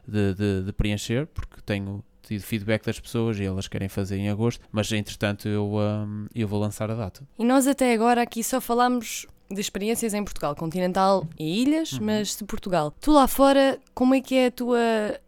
de, 0.06 0.34
de, 0.34 0.62
de 0.64 0.72
preencher, 0.72 1.28
porque 1.28 1.60
tenho 1.64 2.02
tido 2.26 2.42
feedback 2.42 2.84
das 2.84 2.98
pessoas 2.98 3.38
e 3.38 3.44
elas 3.44 3.68
querem 3.68 3.88
fazer 3.88 4.16
em 4.16 4.28
agosto, 4.28 4.64
mas 4.70 4.90
entretanto 4.92 5.48
eu, 5.48 5.74
um, 5.74 6.26
eu 6.34 6.48
vou 6.48 6.60
lançar 6.60 6.90
a 6.90 6.94
data. 6.94 7.22
E 7.38 7.44
nós 7.44 7.66
até 7.66 7.92
agora 7.92 8.22
aqui 8.22 8.42
só 8.42 8.60
falamos 8.60 9.26
de 9.50 9.60
experiências 9.60 10.14
em 10.14 10.24
Portugal, 10.24 10.54
continental 10.54 11.26
e 11.38 11.62
ilhas, 11.62 11.92
uhum. 11.92 12.00
mas 12.02 12.36
de 12.36 12.44
Portugal. 12.44 12.94
Tu 13.00 13.12
lá 13.12 13.28
fora, 13.28 13.78
como 13.94 14.14
é 14.14 14.20
que 14.20 14.34
é 14.34 14.46
a 14.46 14.50
tua, 14.50 14.78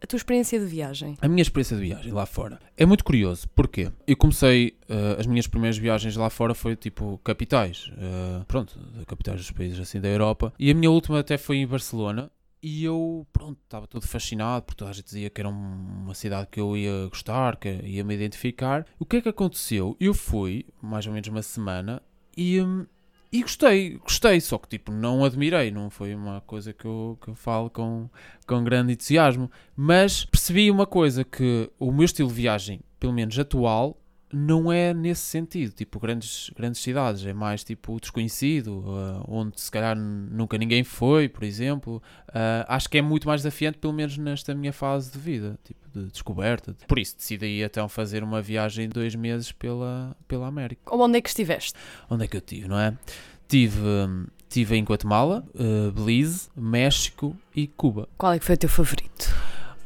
a 0.01 0.07
tua 0.07 0.17
experiência 0.17 0.59
de 0.59 0.65
viagem? 0.65 1.17
A 1.21 1.27
minha 1.27 1.41
experiência 1.41 1.77
de 1.77 1.83
viagem 1.83 2.11
lá 2.11 2.25
fora 2.25 2.59
é 2.75 2.85
muito 2.85 3.03
curioso, 3.03 3.47
porque 3.55 3.91
eu 4.05 4.17
comecei, 4.17 4.75
uh, 4.89 5.19
as 5.19 5.25
minhas 5.25 5.47
primeiras 5.47 5.77
viagens 5.77 6.15
lá 6.15 6.29
fora 6.29 6.53
foi 6.53 6.75
tipo 6.75 7.19
capitais, 7.23 7.91
uh, 7.93 8.43
pronto, 8.45 8.77
capitais 9.07 9.39
dos 9.39 9.51
países 9.51 9.79
assim 9.79 9.99
da 9.99 10.07
Europa, 10.07 10.53
e 10.59 10.71
a 10.71 10.73
minha 10.73 10.91
última 10.91 11.19
até 11.19 11.37
foi 11.37 11.57
em 11.57 11.67
Barcelona, 11.67 12.29
e 12.61 12.83
eu, 12.83 13.25
pronto, 13.31 13.59
estava 13.63 13.87
todo 13.87 14.07
fascinado, 14.07 14.65
porque 14.65 14.77
toda 14.77 14.91
a 14.91 14.93
gente 14.93 15.05
dizia 15.05 15.29
que 15.29 15.39
era 15.41 15.49
uma 15.49 16.13
cidade 16.13 16.47
que 16.51 16.59
eu 16.59 16.75
ia 16.75 17.07
gostar, 17.09 17.57
que 17.57 17.69
ia 17.69 18.03
me 18.03 18.13
identificar. 18.15 18.85
O 18.99 19.05
que 19.05 19.17
é 19.17 19.21
que 19.21 19.29
aconteceu? 19.29 19.95
Eu 19.99 20.13
fui, 20.13 20.65
mais 20.81 21.05
ou 21.07 21.13
menos 21.13 21.27
uma 21.29 21.41
semana, 21.43 22.01
e, 22.35 22.61
hum, 22.61 22.85
E 23.31 23.41
gostei, 23.41 23.97
gostei, 23.97 24.39
só 24.39 24.57
que 24.57 24.69
tipo, 24.69 24.89
não 24.91 25.25
admirei, 25.25 25.69
não 25.69 25.89
foi 25.89 26.15
uma 26.15 26.39
coisa 26.41 26.71
que 26.73 26.85
eu, 26.85 27.17
que 27.21 27.27
eu 27.29 27.35
falo 27.35 27.69
com, 27.69 28.09
com 28.47 28.63
grande 28.63 28.93
entusiasmo. 28.93 29.51
Mas 29.75 30.23
percebi 30.25 30.71
uma 30.71 30.85
coisa, 30.87 31.23
que 31.25 31.69
o 31.77 31.91
meu 31.91 32.05
estilo 32.05 32.29
de 32.29 32.35
viagem, 32.35 32.79
pelo 32.99 33.11
menos 33.13 33.37
atual, 33.37 33.97
não 34.31 34.71
é 34.71 34.93
nesse 34.93 35.21
sentido, 35.21 35.71
tipo 35.71 35.99
grandes, 35.99 36.51
grandes 36.55 36.81
cidades, 36.81 37.25
é 37.25 37.33
mais 37.33 37.63
tipo 37.63 37.95
o 37.95 37.99
desconhecido, 37.99 38.79
uh, 38.79 39.23
onde 39.27 39.59
se 39.59 39.71
calhar 39.71 39.95
nunca 39.97 40.57
ninguém 40.57 40.83
foi, 40.83 41.29
por 41.29 41.43
exemplo. 41.43 42.01
Uh, 42.29 42.65
acho 42.67 42.89
que 42.89 42.97
é 42.97 43.01
muito 43.01 43.27
mais 43.27 43.41
desafiante, 43.41 43.77
pelo 43.77 43.93
menos 43.93 44.17
nesta 44.17 44.53
minha 44.53 44.73
fase 44.73 45.11
de 45.11 45.17
vida, 45.17 45.57
tipo 45.63 45.87
de 45.89 46.07
descoberta. 46.07 46.75
Por 46.87 46.99
isso 46.99 47.15
decidi 47.15 47.61
então 47.61 47.87
fazer 47.87 48.23
uma 48.23 48.41
viagem 48.41 48.87
de 48.87 48.93
dois 48.93 49.15
meses 49.15 49.51
pela, 49.51 50.15
pela 50.27 50.47
América. 50.47 50.81
Onde 50.93 51.17
é 51.17 51.21
que 51.21 51.29
estiveste? 51.29 51.73
Onde 52.09 52.25
é 52.25 52.27
que 52.27 52.35
eu 52.35 52.41
tive, 52.41 52.67
não 52.67 52.79
é? 52.79 52.93
Tive, 53.47 53.79
tive 54.49 54.75
em 54.75 54.83
Guatemala, 54.83 55.47
uh, 55.55 55.91
Belize, 55.93 56.49
México 56.55 57.35
e 57.55 57.65
Cuba. 57.65 58.09
Qual 58.17 58.33
é 58.33 58.39
que 58.39 58.45
foi 58.45 58.55
o 58.55 58.57
teu 58.57 58.69
favorito? 58.69 59.33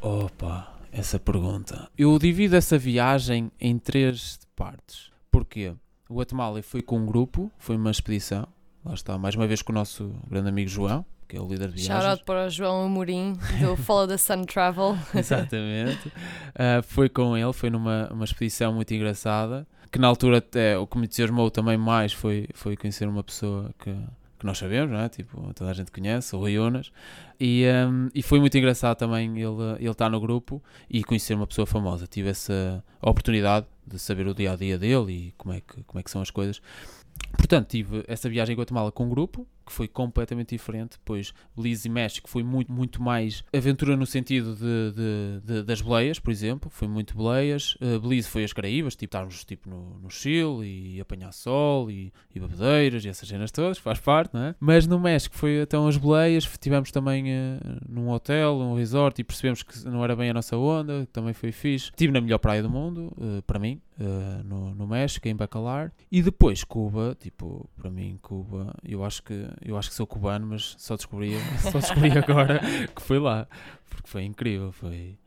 Opa! 0.02 0.71
Essa 0.92 1.20
pergunta. 1.20 1.90
Eu 1.98 2.18
divido 2.20 2.56
essa 2.56 2.78
viagem 2.78 3.52
em 3.60 3.78
três 3.78 4.40
partes. 4.56 5.10
Porquê? 5.32 5.74
O 6.10 6.16
Guatemala 6.16 6.62
foi 6.62 6.82
com 6.82 7.00
um 7.00 7.06
grupo, 7.06 7.52
foi 7.58 7.78
uma 7.78 7.92
expedição. 7.92 8.48
Lá 8.84 8.94
está, 8.94 9.18
mais 9.18 9.36
uma 9.36 9.48
vez 9.48 9.62
com 9.62 9.72
o 9.72 9.76
nosso 9.76 10.14
grande 10.28 10.50
amigo 10.50 10.70
João, 10.70 11.06
que 11.28 11.38
é 11.38 11.40
o 11.40 11.48
líder 11.48 11.70
de 11.70 11.84
viagens. 11.84 11.88
Shout 11.88 12.06
out 12.06 12.24
para 12.26 12.48
o 12.48 12.50
João 12.50 12.86
Amorim, 12.86 13.38
do 13.62 13.76
Follow 13.84 14.08
the 14.08 14.18
Sun 14.18 14.44
Travel. 14.44 14.98
Exatamente. 15.16 16.08
Uh, 16.10 16.84
foi 16.84 17.08
com 17.08 17.38
ele, 17.38 17.54
foi 17.54 17.70
numa 17.70 18.10
uma 18.12 18.26
expedição 18.26 18.74
muito 18.74 18.94
engraçada, 18.94 19.66
que 19.92 20.00
na 20.00 20.08
altura 20.08 20.40
até 20.40 20.78
o 20.78 20.86
que 20.86 20.98
me 20.98 21.06
entusiasmou 21.06 21.50
também 21.50 21.78
mais 21.78 22.12
foi, 22.12 22.50
foi 22.54 22.76
conhecer 22.76 23.08
uma 23.08 23.24
pessoa 23.24 23.72
que 23.80 23.96
que 24.42 24.46
nós 24.46 24.58
sabemos, 24.58 24.92
não 24.92 25.00
é? 25.00 25.08
Tipo, 25.08 25.54
toda 25.54 25.72
a 25.72 25.74
gente 25.74 25.92
conhece, 25.92 26.36
o 26.36 26.40
Rui 26.40 26.58
Unas. 26.58 26.92
E, 27.40 27.64
um, 27.88 28.10
e 28.14 28.22
foi 28.22 28.40
muito 28.40 28.58
engraçado 28.58 28.98
também 28.98 29.30
ele, 29.38 29.46
ele 29.80 29.90
estar 29.90 30.10
no 30.10 30.20
grupo 30.20 30.62
e 30.90 31.04
conhecer 31.04 31.34
uma 31.34 31.48
pessoa 31.48 31.66
famosa. 31.66 32.08
Tive 32.08 32.30
essa 32.30 32.84
oportunidade 33.02 33.66
de 33.86 33.98
saber 33.98 34.28
o 34.28 34.34
dia 34.34 34.52
a 34.52 34.56
dia 34.56 34.78
dele 34.78 35.12
e 35.12 35.34
como 35.38 35.54
é 35.54 35.62
que, 35.62 35.84
como 35.84 36.00
é 36.00 36.04
que 36.04 36.12
são 36.12 36.22
as 36.22 36.30
coisas. 36.30 36.62
Portanto, 37.38 37.68
tive 37.70 38.04
essa 38.08 38.30
viagem 38.30 38.54
em 38.54 38.60
Guatemala 38.60 38.92
com 38.92 39.06
um 39.06 39.10
grupo, 39.10 39.48
que 39.66 39.72
foi 39.72 39.88
completamente 39.88 40.50
diferente. 40.50 40.92
Depois, 40.92 41.34
Belize 41.56 41.88
e 41.88 41.92
México 41.92 42.30
foi 42.30 42.44
muito, 42.44 42.72
muito 42.72 43.02
mais 43.02 43.44
aventura 43.54 43.96
no 43.96 44.06
sentido 44.06 44.56
de, 44.56 44.92
de, 44.92 45.42
de 45.44 45.64
das 45.64 45.82
boleias, 45.82 46.20
por 46.20 46.32
exemplo. 46.32 46.70
Foi 46.70 46.88
muito 46.88 47.16
boleias. 47.16 47.76
Uh, 47.76 48.00
Belize 48.00 48.28
foi 48.28 48.44
as 48.44 48.54
Caraíbas, 48.54 48.96
tipo, 48.96 49.06
estarmos 49.06 49.46
tipo, 49.46 49.70
no, 49.70 50.00
no 50.00 50.10
Chile 50.10 50.96
e 50.96 51.02
apanhar 51.02 51.32
sol 51.32 51.90
e, 51.90 52.12
e 52.34 52.40
bebedeiras 52.40 53.06
e 53.06 53.10
essas 53.10 53.28
cenas 53.28 53.52
todas, 53.52 53.78
faz 53.78 54.00
parte, 54.00 54.34
não 54.34 54.44
é? 54.44 54.56
Mas 54.60 54.88
no 54.88 55.00
México 55.00 55.36
foi 55.36 55.62
então 55.62 55.88
as 55.88 55.98
boleias. 55.98 56.50
Tivemos 56.60 56.92
também 56.92 57.26
uh, 57.26 57.60
num 57.88 58.10
hotel, 58.10 58.58
num 58.58 58.76
resort 58.76 59.20
e 59.20 59.24
percebemos 59.24 59.64
que 59.64 59.88
não 59.88 60.04
era 60.04 60.16
bem 60.16 60.30
a 60.30 60.34
nossa 60.34 60.58
onda, 60.58 61.08
também 61.12 61.34
foi 61.34 61.52
fixe. 61.52 61.86
Estive 61.86 62.12
na 62.12 62.22
melhor 62.22 62.40
praia 62.40 62.62
do 62.62 62.70
mundo, 62.70 63.14
uh, 63.18 63.42
para 63.44 63.60
mim, 63.60 63.82
no, 64.44 64.74
no 64.74 64.88
México, 64.88 65.28
em 65.28 65.36
Bacalar. 65.36 65.92
E 66.12 66.24
depois 66.24 66.64
Cuba, 66.64 67.16
tipo, 67.20 67.70
para 67.76 67.90
mim, 67.92 68.18
Cuba, 68.20 68.74
eu 68.84 69.04
acho 69.04 69.22
que 69.22 69.48
eu 69.62 69.78
acho 69.78 69.90
que 69.90 69.96
sou 69.96 70.08
cubano, 70.08 70.48
mas 70.48 70.76
só 70.78 70.96
descobri, 70.96 71.34
só 71.72 71.80
descobri 71.80 72.12
agora 72.18 72.60
que 72.96 73.02
foi 73.02 73.20
lá. 73.20 73.48
Porque 73.90 74.08
foi 74.08 74.24
incrível, 74.24 74.72
foi 74.72 75.18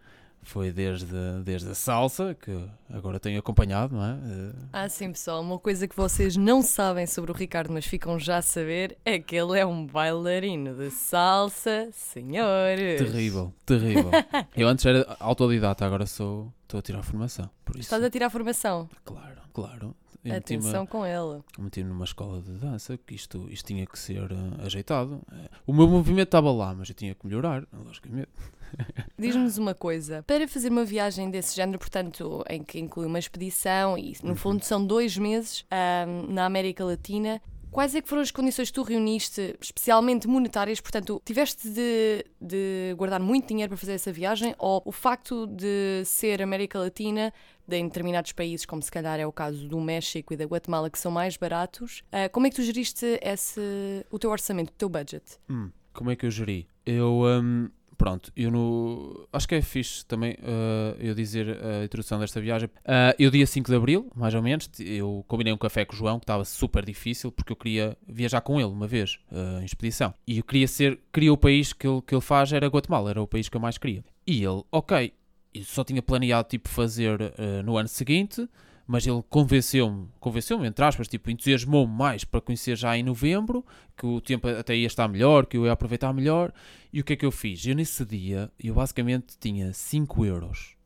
foi 0.44 0.70
desde, 0.70 1.06
desde 1.42 1.70
a 1.70 1.74
salsa, 1.74 2.34
que 2.34 2.68
agora 2.90 3.18
tenho 3.18 3.38
acompanhado, 3.38 3.96
não 3.96 4.04
é? 4.04 4.12
Eh, 4.12 4.52
ah, 4.72 4.88
sim, 4.88 5.10
pessoal. 5.10 5.40
Uma 5.40 5.58
coisa 5.58 5.88
que 5.88 5.96
vocês 5.96 6.36
não 6.36 6.62
sabem 6.62 7.06
sobre 7.06 7.32
o 7.32 7.34
Ricardo, 7.34 7.72
mas 7.72 7.86
ficam 7.86 8.18
já 8.18 8.38
a 8.38 8.42
saber, 8.42 8.96
é 9.04 9.18
que 9.18 9.34
ele 9.34 9.58
é 9.58 9.64
um 9.66 9.86
bailarino 9.86 10.74
de 10.74 10.90
salsa, 10.90 11.88
senhores. 11.92 13.00
Terrível, 13.00 13.52
terrível. 13.64 14.10
Eu 14.54 14.68
antes 14.68 14.84
era 14.84 15.16
autodidata, 15.18 15.84
agora 15.84 16.06
sou. 16.06 16.52
Estou 16.62 16.78
a 16.78 16.82
tirar 16.82 17.02
formação. 17.02 17.48
Por 17.64 17.76
isso. 17.76 17.82
Estás 17.82 18.02
a 18.02 18.10
tirar 18.10 18.30
formação? 18.30 18.88
Claro, 19.04 19.40
claro. 19.52 19.96
Atenção 20.32 20.86
com 20.86 21.04
ele. 21.04 21.42
Meti-me 21.58 21.88
numa 21.88 22.04
escola 22.04 22.40
de 22.40 22.52
dança 22.52 22.96
que 22.96 23.14
isto, 23.14 23.46
isto 23.50 23.66
tinha 23.66 23.86
que 23.86 23.98
ser 23.98 24.32
uh, 24.32 24.64
ajeitado. 24.64 25.20
O 25.66 25.72
meu 25.72 25.88
movimento 25.88 26.28
estava 26.28 26.50
lá, 26.52 26.74
mas 26.74 26.88
eu 26.88 26.94
tinha 26.94 27.14
que 27.14 27.26
melhorar, 27.26 27.66
logicamente. 27.72 28.30
Diz-nos 29.18 29.58
uma 29.58 29.74
coisa, 29.74 30.22
para 30.22 30.46
fazer 30.48 30.70
uma 30.70 30.84
viagem 30.84 31.30
desse 31.30 31.54
género, 31.54 31.78
portanto, 31.78 32.44
em 32.48 32.62
que 32.62 32.78
inclui 32.78 33.06
uma 33.06 33.18
expedição 33.18 33.96
e 33.96 34.16
no 34.22 34.30
uhum. 34.30 34.36
fundo 34.36 34.64
são 34.64 34.84
dois 34.84 35.16
meses 35.16 35.64
um, 35.70 36.32
na 36.32 36.46
América 36.46 36.84
Latina, 36.84 37.40
Quais 37.74 37.92
é 37.92 38.00
que 38.00 38.08
foram 38.08 38.22
as 38.22 38.30
condições 38.30 38.68
que 38.68 38.74
tu 38.74 38.84
reuniste, 38.84 39.56
especialmente 39.60 40.28
monetárias? 40.28 40.80
Portanto, 40.80 41.20
tiveste 41.24 41.68
de, 41.68 42.24
de, 42.40 42.94
guardar 42.96 43.18
muito 43.18 43.48
dinheiro 43.48 43.70
para 43.70 43.76
fazer 43.76 43.94
essa 43.94 44.12
viagem 44.12 44.54
ou 44.60 44.80
o 44.84 44.92
facto 44.92 45.44
de 45.48 46.04
ser 46.04 46.40
América 46.40 46.78
Latina, 46.78 47.34
de, 47.66 47.76
em 47.76 47.88
determinados 47.88 48.30
países, 48.30 48.64
como 48.64 48.80
se 48.80 48.92
calhar 48.92 49.18
é 49.18 49.26
o 49.26 49.32
caso 49.32 49.66
do 49.66 49.80
México 49.80 50.32
e 50.32 50.36
da 50.36 50.44
Guatemala, 50.44 50.88
que 50.88 51.00
são 51.00 51.10
mais 51.10 51.36
baratos, 51.36 52.04
uh, 52.12 52.30
como 52.30 52.46
é 52.46 52.50
que 52.50 52.54
tu 52.54 52.62
geriste 52.62 53.18
esse, 53.20 53.60
o 54.08 54.20
teu 54.20 54.30
orçamento, 54.30 54.68
o 54.68 54.74
teu 54.74 54.88
budget? 54.88 55.24
Hum, 55.50 55.68
como 55.92 56.12
é 56.12 56.16
que 56.16 56.26
eu 56.26 56.30
geri? 56.30 56.68
Eu... 56.86 57.22
Um 57.24 57.68
pronto, 57.96 58.32
eu 58.36 58.50
no. 58.50 59.28
Acho 59.32 59.48
que 59.48 59.54
é 59.54 59.62
fixe 59.62 60.04
também 60.06 60.32
uh, 60.34 60.96
eu 60.98 61.14
dizer 61.14 61.58
a 61.62 61.84
introdução 61.84 62.18
desta 62.18 62.40
viagem. 62.40 62.68
Uh, 62.84 63.14
eu, 63.18 63.30
dia 63.30 63.46
5 63.46 63.70
de 63.70 63.76
Abril, 63.76 64.10
mais 64.14 64.34
ou 64.34 64.42
menos, 64.42 64.68
eu 64.78 65.24
combinei 65.28 65.52
um 65.52 65.58
café 65.58 65.84
com 65.84 65.94
o 65.94 65.96
João, 65.96 66.18
que 66.18 66.24
estava 66.24 66.44
super 66.44 66.84
difícil, 66.84 67.32
porque 67.32 67.52
eu 67.52 67.56
queria 67.56 67.96
viajar 68.06 68.40
com 68.40 68.60
ele 68.60 68.70
uma 68.70 68.86
vez, 68.86 69.18
uh, 69.30 69.60
em 69.60 69.64
expedição. 69.64 70.12
E 70.26 70.38
eu 70.38 70.44
queria 70.44 70.68
ser. 70.68 70.98
Queria 71.12 71.32
o 71.32 71.36
país 71.36 71.72
que 71.72 71.86
ele, 71.86 72.02
que 72.02 72.14
ele 72.14 72.22
faz, 72.22 72.52
era 72.52 72.66
Guatemala, 72.66 73.10
era 73.10 73.22
o 73.22 73.26
país 73.26 73.48
que 73.48 73.56
eu 73.56 73.60
mais 73.60 73.78
queria. 73.78 74.04
E 74.26 74.44
ele, 74.44 74.62
ok, 74.70 75.12
eu 75.52 75.64
só 75.64 75.84
tinha 75.84 76.02
planeado 76.02 76.48
tipo 76.48 76.68
fazer 76.68 77.18
no 77.64 77.76
ano 77.76 77.88
seguinte 77.88 78.48
mas 78.86 79.06
ele 79.06 79.22
convenceu-me, 79.28 80.08
convenceu-me, 80.20 80.66
entre 80.66 80.84
aspas, 80.84 81.08
tipo, 81.08 81.30
entusiasmou-me 81.30 81.92
mais 81.92 82.24
para 82.24 82.40
conhecer 82.40 82.76
já 82.76 82.96
em 82.96 83.02
novembro, 83.02 83.64
que 83.96 84.04
o 84.04 84.20
tempo 84.20 84.46
até 84.46 84.76
ia 84.76 84.86
estar 84.86 85.08
melhor, 85.08 85.46
que 85.46 85.56
eu 85.56 85.64
ia 85.64 85.72
aproveitar 85.72 86.12
melhor. 86.12 86.52
E 86.92 87.00
o 87.00 87.04
que 87.04 87.14
é 87.14 87.16
que 87.16 87.24
eu 87.24 87.32
fiz? 87.32 87.64
Eu 87.66 87.74
nesse 87.74 88.04
dia, 88.04 88.50
eu 88.62 88.74
basicamente 88.74 89.38
tinha 89.40 89.72
5 89.72 90.24
euros 90.26 90.76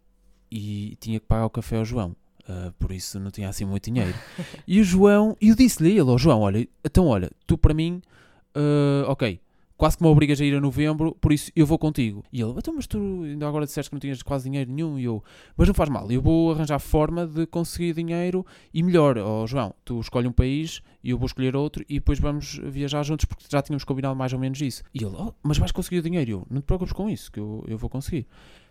e 0.50 0.96
tinha 1.00 1.18
que 1.18 1.26
pagar 1.26 1.46
o 1.46 1.50
café 1.50 1.76
ao 1.76 1.84
João. 1.84 2.14
Uh, 2.48 2.72
por 2.78 2.92
isso 2.92 3.20
não 3.20 3.30
tinha 3.30 3.48
assim 3.48 3.64
muito 3.64 3.84
dinheiro. 3.84 4.14
e 4.66 4.80
o 4.80 4.84
João, 4.84 5.36
e 5.40 5.48
eu 5.48 5.54
disse-lhe 5.54 5.90
a 5.90 5.92
ele, 5.92 6.02
oh, 6.02 6.16
João, 6.16 6.40
olha, 6.40 6.66
então 6.84 7.06
olha, 7.06 7.30
tu 7.46 7.58
para 7.58 7.74
mim, 7.74 8.00
uh, 8.56 9.10
ok, 9.10 9.40
quase 9.78 9.96
que 9.96 10.02
me 10.02 10.08
obrigas 10.08 10.40
a 10.40 10.44
ir 10.44 10.54
a 10.54 10.60
novembro, 10.60 11.16
por 11.20 11.32
isso 11.32 11.52
eu 11.54 11.64
vou 11.64 11.78
contigo. 11.78 12.24
E 12.32 12.42
ele, 12.42 12.52
então, 12.58 12.74
mas 12.74 12.86
tu 12.88 13.22
ainda 13.22 13.46
agora 13.48 13.64
disseste 13.64 13.88
que 13.88 13.94
não 13.94 14.00
tinhas 14.00 14.22
quase 14.22 14.50
dinheiro 14.50 14.70
nenhum. 14.70 14.98
E 14.98 15.04
eu, 15.04 15.22
mas 15.56 15.68
não 15.68 15.74
faz 15.74 15.88
mal, 15.88 16.10
eu 16.10 16.20
vou 16.20 16.52
arranjar 16.52 16.80
forma 16.80 17.26
de 17.26 17.46
conseguir 17.46 17.94
dinheiro 17.94 18.44
e 18.74 18.82
melhor, 18.82 19.16
ó 19.16 19.44
oh, 19.44 19.46
João, 19.46 19.72
tu 19.84 20.00
escolhe 20.00 20.26
um 20.26 20.32
país 20.32 20.82
e 21.02 21.10
eu 21.10 21.16
vou 21.16 21.26
escolher 21.26 21.54
outro 21.54 21.84
e 21.88 21.94
depois 21.94 22.18
vamos 22.18 22.60
viajar 22.64 23.04
juntos 23.04 23.24
porque 23.24 23.44
já 23.48 23.62
tínhamos 23.62 23.84
combinado 23.84 24.16
mais 24.16 24.32
ou 24.32 24.38
menos 24.38 24.60
isso. 24.60 24.82
E 24.92 25.04
ele, 25.04 25.14
oh, 25.16 25.32
mas 25.42 25.56
vais 25.56 25.70
conseguir 25.70 26.02
dinheiro? 26.02 26.30
Eu, 26.30 26.46
não 26.50 26.60
te 26.60 26.64
preocupes 26.64 26.92
com 26.92 27.08
isso, 27.08 27.30
que 27.30 27.38
eu, 27.38 27.64
eu 27.68 27.78
vou 27.78 27.88
conseguir. 27.88 28.26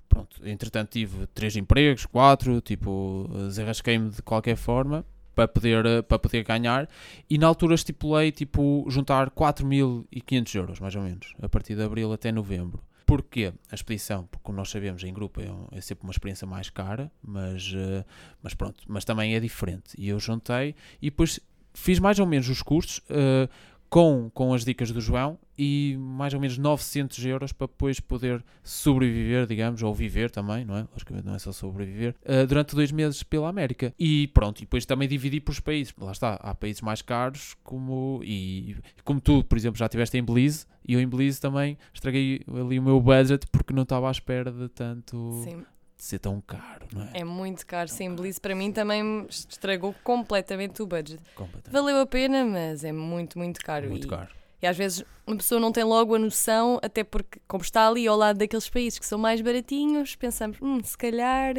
Pronto, 0.10 0.38
entretanto 0.46 0.90
tive 0.90 1.26
três 1.28 1.56
empregos, 1.56 2.06
quatro, 2.06 2.60
tipo, 2.60 3.30
desarrasquei-me 3.48 4.10
de 4.10 4.22
qualquer 4.22 4.58
forma 4.58 5.06
para 5.38 5.48
poder, 5.48 5.86
eh, 5.86 6.02
para 6.02 6.18
poder 6.18 6.44
ganhar 6.44 6.90
e 7.30 7.38
na 7.38 7.46
altura 7.46 7.76
estipulei 7.76 8.32
tipo 8.32 8.84
juntar 8.90 9.30
4.500 9.30 10.56
euros 10.56 10.80
mais 10.80 10.96
ou 10.96 11.04
menos 11.04 11.36
a 11.40 11.48
partir 11.48 11.76
de 11.76 11.84
abril 11.84 12.12
até 12.12 12.32
novembro 12.32 12.82
Porquê 13.06 13.54
a 13.72 13.76
expedição? 13.76 14.26
Porque, 14.26 14.44
como 14.44 14.58
nós 14.58 14.70
sabemos, 14.70 15.02
em 15.02 15.14
grupo 15.14 15.40
é, 15.40 15.78
é 15.78 15.80
sempre 15.80 16.04
uma 16.04 16.12
experiência 16.12 16.46
mais 16.46 16.70
cara, 16.70 17.10
mas, 17.24 17.72
uh, 17.72 18.04
mas 18.44 18.54
pronto, 18.54 18.84
mas 18.86 19.06
também 19.06 19.34
é 19.34 19.40
diferente. 19.40 19.96
E 19.98 20.10
eu 20.10 20.20
juntei 20.20 20.76
e 21.02 21.10
depois 21.10 21.40
fiz 21.74 22.00
mais 22.00 22.20
ou 22.20 22.26
menos 22.26 22.50
os 22.50 22.62
custos. 22.62 22.98
Uh, 23.10 23.48
com, 23.90 24.30
com 24.34 24.54
as 24.54 24.66
dicas 24.66 24.92
do 24.92 25.00
João 25.00 25.40
e 25.58 25.98
mais 26.00 26.34
ou 26.34 26.40
menos 26.40 26.58
900 26.58 27.26
euros 27.26 27.52
para 27.52 27.68
depois 27.68 28.00
poder 28.00 28.44
sobreviver, 28.64 29.48
digamos, 29.48 29.82
ou 29.82 29.94
viver 29.94 30.30
também, 30.30 30.64
não 30.64 30.78
é? 30.78 30.88
Logicamente 30.92 31.26
não 31.26 31.36
é 31.36 31.40
só 31.40 31.52
sobreviver, 31.52 32.16
uh, 32.24 32.46
durante 32.46 32.76
dois 32.76 32.92
meses 32.92 33.24
pela 33.24 33.50
América. 33.50 33.94
E 33.98 34.28
pronto, 34.28 34.60
e 34.60 34.62
depois 34.62 34.86
também 34.86 35.08
dividi 35.08 35.40
por 35.40 35.52
os 35.52 35.60
países. 35.60 35.94
Lá 35.98 36.12
está, 36.12 36.36
há 36.36 36.54
países 36.54 36.82
mais 36.82 37.02
caros, 37.02 37.56
como, 37.64 38.22
e 38.24 38.76
como 39.04 39.20
tu, 39.20 39.44
por 39.44 39.58
exemplo, 39.58 39.80
já 39.80 39.86
estiveste 39.86 40.18
em 40.18 40.24
Belize, 40.24 40.66
e 40.88 40.94
eu 40.94 41.02
em 41.02 41.08
Belize 41.08 41.42
também 41.42 41.78
estraguei 41.94 42.42
ali 42.48 42.80
o 42.80 42.84
meu 42.84 43.02
budget 43.02 43.48
porque 43.52 43.74
não 43.74 43.84
estava 43.84 44.08
à 44.08 44.12
espera 44.12 44.52
de 44.52 44.70
tanto. 44.70 45.42
Sim 45.44 45.64
ser 45.98 46.20
tão 46.20 46.40
caro, 46.42 46.86
não 46.94 47.04
é? 47.04 47.22
É 47.22 47.24
muito 47.24 47.66
caro, 47.66 47.90
sim. 47.90 48.14
Belize 48.14 48.40
para 48.40 48.54
mim 48.54 48.72
também 48.72 49.26
estragou 49.30 49.96
completamente 50.04 50.82
o 50.82 50.88
budget. 50.88 51.22
Completamente. 51.36 51.72
Valeu 51.72 52.00
a 52.00 52.06
pena, 52.06 52.46
mas 52.46 52.84
é 52.84 52.92
muito, 52.92 53.38
muito 53.38 53.60
caro. 53.62 53.90
Muito 53.90 54.08
e, 54.08 54.10
caro. 54.10 54.30
E 54.62 54.68
às 54.68 54.78
vezes 54.78 55.04
uma 55.26 55.36
pessoa 55.36 55.60
não 55.60 55.72
tem 55.72 55.84
logo 55.84 56.16
a 56.16 56.20
noção, 56.20 56.80
até 56.82 57.04
porque, 57.04 57.40
como 57.48 57.62
está 57.62 57.88
ali 57.88 58.08
ao 58.08 58.16
lado 58.16 58.38
daqueles 58.38 58.70
países 58.70 58.98
que 58.98 59.06
são 59.06 59.20
mais 59.20 59.42
baratinhos, 59.42 60.16
pensamos, 60.16 60.58
hum, 60.62 60.80
se 60.84 60.98
calhar 60.98 61.54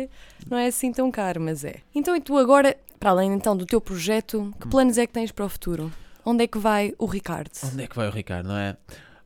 não 0.49 0.57
é 0.57 0.67
assim 0.67 0.91
tão 0.91 1.11
caro, 1.11 1.41
mas 1.41 1.65
é. 1.65 1.77
Então, 1.95 2.17
e 2.17 2.21
tu 2.21 2.39
agora, 2.39 2.77
para 2.99 3.11
além 3.11 3.33
então 3.33 3.57
do 3.57 3.67
teu 3.67 3.81
projeto, 3.81 4.53
que 4.59 4.67
hum. 4.67 4.71
planos 4.71 4.99
é 4.99 5.07
que 5.07 5.13
tens 5.13 5.31
para 5.31 5.45
o 5.45 5.49
futuro? 5.49 5.93
Onde 6.25 6.45
é 6.45 6.47
que 6.47 6.59
vai 6.59 6.95
o 6.99 7.07
Ricardo? 7.07 7.51
Onde 7.65 7.85
é 7.85 7.87
que 7.87 7.97
vai 7.97 8.09
o 8.09 8.11
Ricardo, 8.11 8.49
não 8.49 8.57
é? 8.57 8.77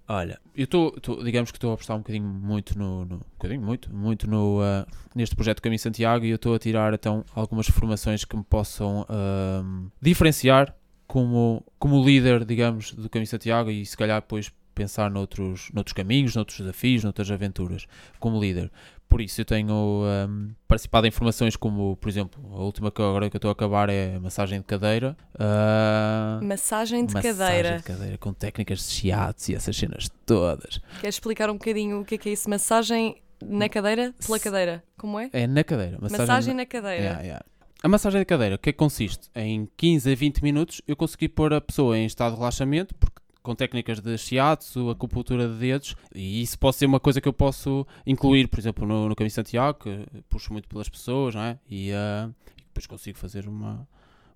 Olha, 0.09 0.41
eu 0.55 0.65
estou, 0.65 0.95
digamos 1.25 1.51
que 1.51 1.57
estou 1.57 1.71
a 1.71 1.75
apostar 1.75 1.97
um 1.97 2.01
bocadinho 2.01 2.27
muito 2.27 2.79
no, 2.79 3.05
no 3.05 3.17
um 3.17 3.21
bocadinho 3.39 3.63
muito, 3.63 3.95
muito 3.95 4.29
no, 4.29 4.61
uh, 4.61 4.87
neste 5.15 5.35
projeto 5.35 5.63
Caminho 5.63 5.79
Santiago 5.79 6.25
e 6.25 6.31
eu 6.31 6.37
estou 6.37 6.55
a 6.55 6.59
tirar 6.59 6.93
então 6.93 7.25
algumas 7.35 7.67
formações 7.69 8.25
que 8.25 8.37
me 8.37 8.45
possam 8.45 9.03
uh, 9.03 9.91
diferenciar 10.01 10.75
como, 11.07 11.65
como 11.79 12.05
líder, 12.05 12.45
digamos, 12.45 12.93
do 12.93 13.09
Caminho 13.09 13.27
Santiago 13.27 13.71
e 13.71 13.85
se 13.85 13.97
calhar 13.97 14.21
depois 14.21 14.53
pensar 14.73 15.11
noutros, 15.11 15.71
noutros 15.73 15.93
caminhos, 15.93 16.35
noutros 16.35 16.59
desafios, 16.59 17.05
noutras 17.05 17.31
aventuras 17.31 17.87
como 18.19 18.41
líder. 18.41 18.71
Por 19.09 19.21
isso 19.21 19.43
eu 19.43 19.45
tenho 19.45 19.75
um, 19.75 20.55
participado 20.67 21.07
em 21.07 21.11
formações 21.11 21.55
como, 21.55 21.97
por 21.97 22.09
exemplo, 22.09 22.43
a 22.55 22.61
última 22.63 22.91
que 22.91 23.03
agora 23.03 23.29
que 23.29 23.37
eu 23.37 23.39
estou 23.39 23.51
a 23.51 23.53
acabar 23.53 23.91
é 23.91 24.19
massagem 24.19 24.59
de 24.59 24.65
cadeira. 24.65 25.15
Uh, 25.35 26.43
massagem 26.43 27.05
de 27.05 27.13
massagem 27.13 27.39
cadeira. 27.39 27.77
de 27.77 27.83
cadeira 27.83 28.19
com 28.19 28.33
técnicas 28.33 28.79
de 28.79 28.85
shiatsu 28.85 29.53
e 29.53 29.55
essas 29.55 29.77
cenas 29.77 30.11
todas. 30.25 30.81
Queres 31.01 31.17
explicar 31.17 31.51
um 31.51 31.55
bocadinho 31.55 32.01
o 32.01 32.05
que 32.07 32.15
é 32.15 32.19
que 32.19 32.31
é 32.31 32.33
isso? 32.33 32.49
Massagem 32.49 33.21
na 33.45 33.69
cadeira? 33.69 34.15
Pela 34.25 34.39
cadeira? 34.39 34.83
Como 34.97 35.19
é? 35.19 35.29
É 35.33 35.47
na 35.47 35.63
cadeira. 35.63 35.99
Massagem, 36.01 36.27
massagem 36.27 36.55
na 36.55 36.65
cadeira. 36.65 37.03
Yeah, 37.03 37.23
yeah. 37.23 37.45
A 37.83 37.89
massagem 37.89 38.21
de 38.21 38.25
cadeira, 38.25 38.55
o 38.55 38.59
que 38.59 38.71
é 38.71 38.73
que 38.73 38.79
consiste? 38.79 39.29
Em 39.35 39.69
15 39.77 40.13
a 40.13 40.15
20 40.15 40.43
minutos 40.43 40.81
eu 40.87 40.95
consegui 40.95 41.29
pôr 41.29 41.53
a 41.53 41.61
pessoa 41.61 41.99
em 41.99 42.07
estado 42.07 42.33
de 42.33 42.39
relaxamento, 42.39 42.95
porque 42.95 43.21
com 43.43 43.55
técnicas 43.55 44.01
de 44.01 44.17
shiatsu, 44.17 44.91
acupuntura 44.91 45.49
de 45.49 45.55
dedos, 45.55 45.97
e 46.15 46.43
isso 46.43 46.59
pode 46.59 46.77
ser 46.77 46.87
uma 46.87 47.01
coisa 47.01 47.21
que 47.21 47.29
eu 47.29 47.33
posso 47.33 47.87
incluir, 48.07 48.49
por 48.49 48.59
exemplo, 48.59 48.87
no, 48.87 49.09
no 49.09 49.17
Caminho 49.17 49.33
Santiago, 49.33 49.79
que 49.81 50.07
puxo 50.29 50.53
muito 50.53 50.69
pelas 50.69 50.89
pessoas, 50.89 51.35
não 51.35 51.43
é? 51.43 51.59
E, 51.69 51.91
uh, 51.91 52.33
e 52.57 52.63
depois 52.63 52.87
consigo 52.87 53.19
fazer 53.19 53.49
uma, 53.49 53.87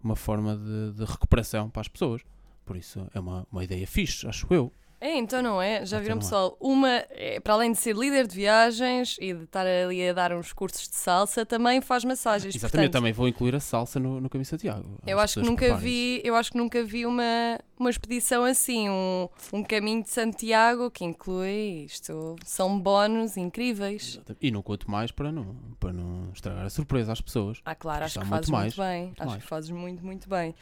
uma 0.02 0.16
forma 0.16 0.56
de, 0.56 0.92
de, 0.98 1.04
recuperação 1.04 1.70
para 1.70 1.82
as 1.82 1.88
pessoas. 1.88 2.22
Por 2.64 2.76
isso 2.76 3.06
é 3.14 3.20
uma, 3.20 3.46
uma 3.50 3.62
ideia 3.62 3.86
fixe, 3.86 4.26
acho 4.26 4.46
eu. 4.50 4.72
É, 5.06 5.16
então 5.18 5.40
não 5.40 5.62
é? 5.62 5.86
Já 5.86 6.00
viram, 6.00 6.18
pessoal? 6.18 6.56
Uma, 6.58 6.88
é, 7.10 7.38
para 7.38 7.54
além 7.54 7.70
de 7.70 7.78
ser 7.78 7.94
líder 7.94 8.26
de 8.26 8.34
viagens 8.34 9.16
e 9.20 9.32
de 9.32 9.44
estar 9.44 9.64
ali 9.64 10.08
a 10.08 10.12
dar 10.12 10.32
uns 10.32 10.52
cursos 10.52 10.88
de 10.88 10.96
salsa, 10.96 11.46
também 11.46 11.80
faz 11.80 12.04
massagens. 12.04 12.52
Exatamente, 12.56 12.72
Portanto, 12.72 12.92
também 12.92 13.12
vou 13.12 13.28
incluir 13.28 13.54
a 13.54 13.60
salsa 13.60 14.00
no, 14.00 14.20
no 14.20 14.28
Caminho 14.28 14.46
Santiago. 14.46 14.98
Eu 15.06 15.20
acho, 15.20 15.40
que 15.40 15.46
nunca 15.46 15.76
vi, 15.76 16.20
eu 16.24 16.34
acho 16.34 16.50
que 16.50 16.58
nunca 16.58 16.82
vi 16.82 17.06
uma, 17.06 17.56
uma 17.78 17.88
expedição 17.88 18.44
assim, 18.44 18.90
um, 18.90 19.28
um 19.52 19.62
caminho 19.62 20.02
de 20.02 20.10
Santiago 20.10 20.90
que 20.90 21.04
inclui 21.04 21.84
isto. 21.84 22.34
São 22.44 22.76
bónus 22.76 23.36
incríveis. 23.36 24.20
E 24.40 24.50
não 24.50 24.60
conto 24.60 24.90
mais 24.90 25.12
para 25.12 25.30
não, 25.30 25.54
para 25.78 25.92
não 25.92 26.32
estragar 26.34 26.66
a 26.66 26.70
surpresa 26.70 27.12
às 27.12 27.20
pessoas. 27.20 27.60
Ah, 27.64 27.76
claro, 27.76 28.06
acho 28.06 28.18
que 28.18 28.26
fazes 28.26 28.50
muito, 28.50 28.76
bem. 28.76 29.04
Muito 29.04 29.20
acho 29.20 29.30
mais. 29.30 29.42
que 29.42 29.48
fazes 29.48 29.70
muito, 29.70 30.04
muito 30.04 30.28
bem. 30.28 30.52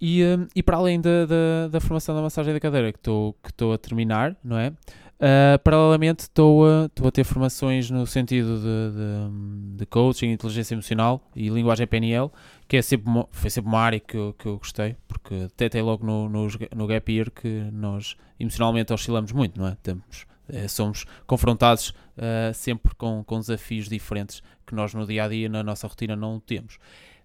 E, 0.00 0.24
um, 0.24 0.48
e 0.54 0.62
para 0.62 0.78
além 0.78 1.00
da, 1.00 1.26
da, 1.26 1.68
da 1.70 1.80
formação 1.80 2.14
da 2.14 2.22
massagem 2.22 2.52
da 2.52 2.58
cadeira 2.58 2.92
que 2.92 2.98
estou 2.98 3.34
que 3.34 3.64
a 3.64 3.78
terminar, 3.86 4.36
não 4.42 4.58
é? 4.58 4.72
Uh, 5.14 5.58
paralelamente 5.62 6.24
estou 6.24 6.66
a, 6.66 6.84
a 6.84 7.10
ter 7.10 7.24
formações 7.24 7.88
no 7.88 8.06
sentido 8.06 8.58
de, 8.58 8.96
de, 8.96 9.76
de, 9.78 9.86
coaching, 9.86 10.32
inteligência 10.32 10.74
emocional 10.74 11.30
e 11.36 11.48
linguagem 11.48 11.86
PNL, 11.86 12.30
que 12.66 12.76
é 12.76 12.82
sempre, 12.82 13.10
foi 13.30 13.48
sempre 13.48 13.68
uma 13.70 13.80
área 13.80 14.00
que 14.00 14.16
eu, 14.16 14.34
que 14.36 14.46
eu 14.46 14.58
gostei, 14.58 14.96
porque 15.06 15.48
até 15.64 15.80
logo 15.80 16.04
no, 16.04 16.28
no, 16.28 16.48
no 16.74 16.86
Gap 16.86 17.12
Year 17.12 17.30
que 17.30 17.68
nós 17.72 18.16
emocionalmente 18.38 18.92
oscilamos 18.92 19.32
muito, 19.32 19.58
não 19.58 19.68
é? 19.68 19.76
Temos, 19.82 20.26
é, 20.48 20.68
somos 20.68 21.06
confrontados 21.26 21.90
uh, 21.90 22.52
sempre 22.52 22.94
com, 22.94 23.22
com 23.24 23.38
desafios 23.38 23.88
diferentes 23.88 24.42
que 24.66 24.74
nós 24.74 24.94
no 24.94 25.06
dia 25.06 25.24
a 25.24 25.28
dia, 25.28 25.48
na 25.48 25.62
nossa 25.62 25.86
rotina, 25.86 26.16
não 26.16 26.40
temos. 26.40 26.78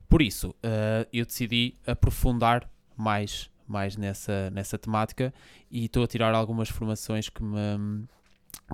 Por 0.08 0.22
isso, 0.22 0.50
uh, 0.50 1.08
eu 1.12 1.26
decidi 1.26 1.76
aprofundar 1.86 2.70
mais, 2.96 3.50
mais 3.70 3.96
nessa, 3.96 4.50
nessa 4.50 4.78
temática 4.78 5.34
e 5.70 5.86
estou 5.86 6.04
a 6.04 6.08
tirar 6.08 6.34
algumas 6.34 6.70
formações 6.70 7.30
que 7.30 7.44
me 7.44 8.08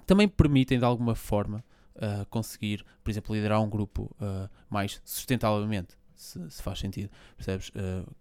também 0.06 0.28
permitem, 0.28 0.80
de 0.80 0.86
alguma 0.86 1.16
forma, 1.16 1.64
uh, 1.96 2.26
conseguir, 2.30 2.86
por 3.04 3.12
exemplo, 3.12 3.36
liderar 3.36 3.62
um 3.62 3.70
grupo 3.70 4.16
uh, 4.20 4.50
mais 4.70 5.02
sustentavelmente. 5.04 5.98
Se, 6.16 6.50
se, 6.50 6.64
faz 6.64 6.80
sentido, 6.80 7.10
percebes? 7.36 7.70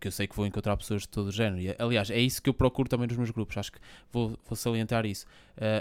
que 0.01 0.09
eu 0.09 0.11
sei 0.11 0.27
que 0.27 0.35
vou 0.35 0.45
encontrar 0.45 0.77
pessoas 0.77 1.03
de 1.03 1.09
todo 1.09 1.29
o 1.29 1.33
género. 1.33 1.63
E, 1.63 1.77
aliás, 1.79 2.11
é 2.11 2.19
isso 2.19 2.43
que 2.43 2.51
eu 2.51 2.55
procuro 2.55 2.89
também 2.89 3.07
nos 3.07 3.17
meus 3.17 3.31
grupos. 3.31 3.57
Acho 3.57 3.71
que 3.71 3.79
vou, 4.11 4.37
vou 4.49 4.57
salientar 4.57 5.07
isso. 5.07 5.25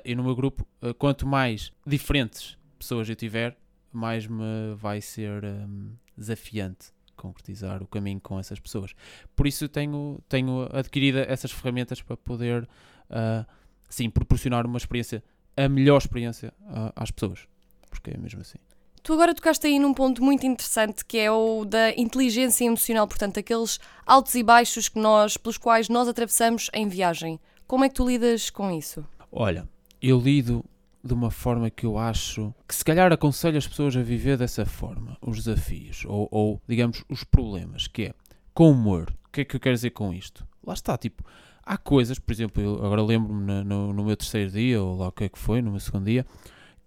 eu, 0.06 0.16
no 0.16 0.24
meu 0.24 0.36
grupo, 0.36 0.64
quanto 1.00 1.26
mais 1.26 1.74
diferentes 1.88 2.56
pessoas 2.78 3.10
eu 3.10 3.16
tiver, 3.16 3.58
mais 3.92 4.28
me 4.28 4.76
vai 4.76 5.02
ser 5.02 5.44
um, 5.44 5.96
desafiante 6.16 6.94
concretizar 7.24 7.82
o 7.82 7.88
caminho 7.88 8.20
com 8.22 8.38
essas 8.38 8.60
pessoas. 8.60 8.94
Por 9.36 9.48
isso 9.48 9.70
tenho, 9.70 10.20
tenho 10.28 10.68
adquirido 10.72 11.20
essas 11.20 11.52
ferramentas 11.52 12.02
para 12.02 12.18
poder, 12.18 12.64
uh, 13.10 13.46
sim, 13.90 14.10
proporcionar 14.10 14.66
uma 14.66 14.78
experiência, 14.78 15.24
a 15.56 15.70
melhor 15.70 15.98
experiência 15.98 16.54
uh, 16.62 16.92
às 16.96 17.10
pessoas. 17.10 17.48
Porque 17.90 18.12
é 18.12 18.18
mesmo 18.18 18.42
assim. 18.42 18.60
Tu 19.02 19.14
agora 19.14 19.34
tocaste 19.34 19.68
aí 19.68 19.80
num 19.80 19.94
ponto 19.94 20.24
muito 20.24 20.46
interessante 20.46 21.04
que 21.04 21.18
é 21.18 21.32
o 21.32 21.66
da 21.66 21.92
inteligência 21.92 22.66
emocional, 22.66 23.08
portanto, 23.08 23.40
aqueles 23.40 23.80
altos 24.06 24.36
e 24.36 24.44
baixos 24.44 24.88
que 24.88 25.00
nós, 25.00 25.36
pelos 25.36 25.58
quais 25.58 25.90
nós 25.90 26.08
atravessamos 26.08 26.70
em 26.74 26.88
viagem. 26.88 27.40
Como 27.68 27.84
é 27.84 27.90
que 27.90 27.96
tu 27.96 28.08
lidas 28.08 28.50
com 28.50 28.72
isso? 28.72 29.06
Olha, 29.32 29.68
eu 30.02 30.20
lido 30.20 30.64
de 31.04 31.14
uma 31.14 31.30
forma 31.30 31.70
que 31.70 31.86
eu 31.86 31.98
acho 31.98 32.54
que 32.68 32.74
se 32.74 32.86
calhar 32.86 33.12
aconselho 33.12 33.58
as 33.58 33.68
pessoas 33.68 33.96
a 33.98 34.02
viver 34.02 34.38
dessa 34.38 34.66
forma, 34.66 35.18
os 35.22 35.44
desafios, 35.44 36.06
ou, 36.06 36.30
ou 36.32 36.62
digamos, 36.68 37.04
os 37.10 37.24
problemas, 37.24 37.88
que 37.88 38.04
é 38.04 38.14
com 38.54 38.72
humor. 38.72 39.14
O 39.28 39.32
que 39.32 39.42
é 39.42 39.46
que 39.46 39.56
eu 39.56 39.60
quero 39.60 39.76
dizer 39.76 39.90
com 39.90 40.14
isto? 40.14 40.48
Lá 40.66 40.74
está, 40.74 40.98
tipo, 40.98 41.24
há 41.66 41.78
coisas, 41.78 42.20
por 42.20 42.32
exemplo, 42.32 42.64
eu 42.64 42.86
agora 42.86 43.02
lembro-me 43.02 43.64
no, 43.64 43.92
no, 43.92 44.06
meu 44.06 44.16
terceiro 44.16 44.52
dia, 44.52 44.82
ou 44.82 44.98
lá 44.98 45.08
o 45.08 45.12
que 45.12 45.26
é 45.26 45.30
que 45.30 45.40
foi, 45.40 45.62
no 45.62 45.72
meu 45.72 45.80
segundo 45.80 46.06
dia, 46.06 46.26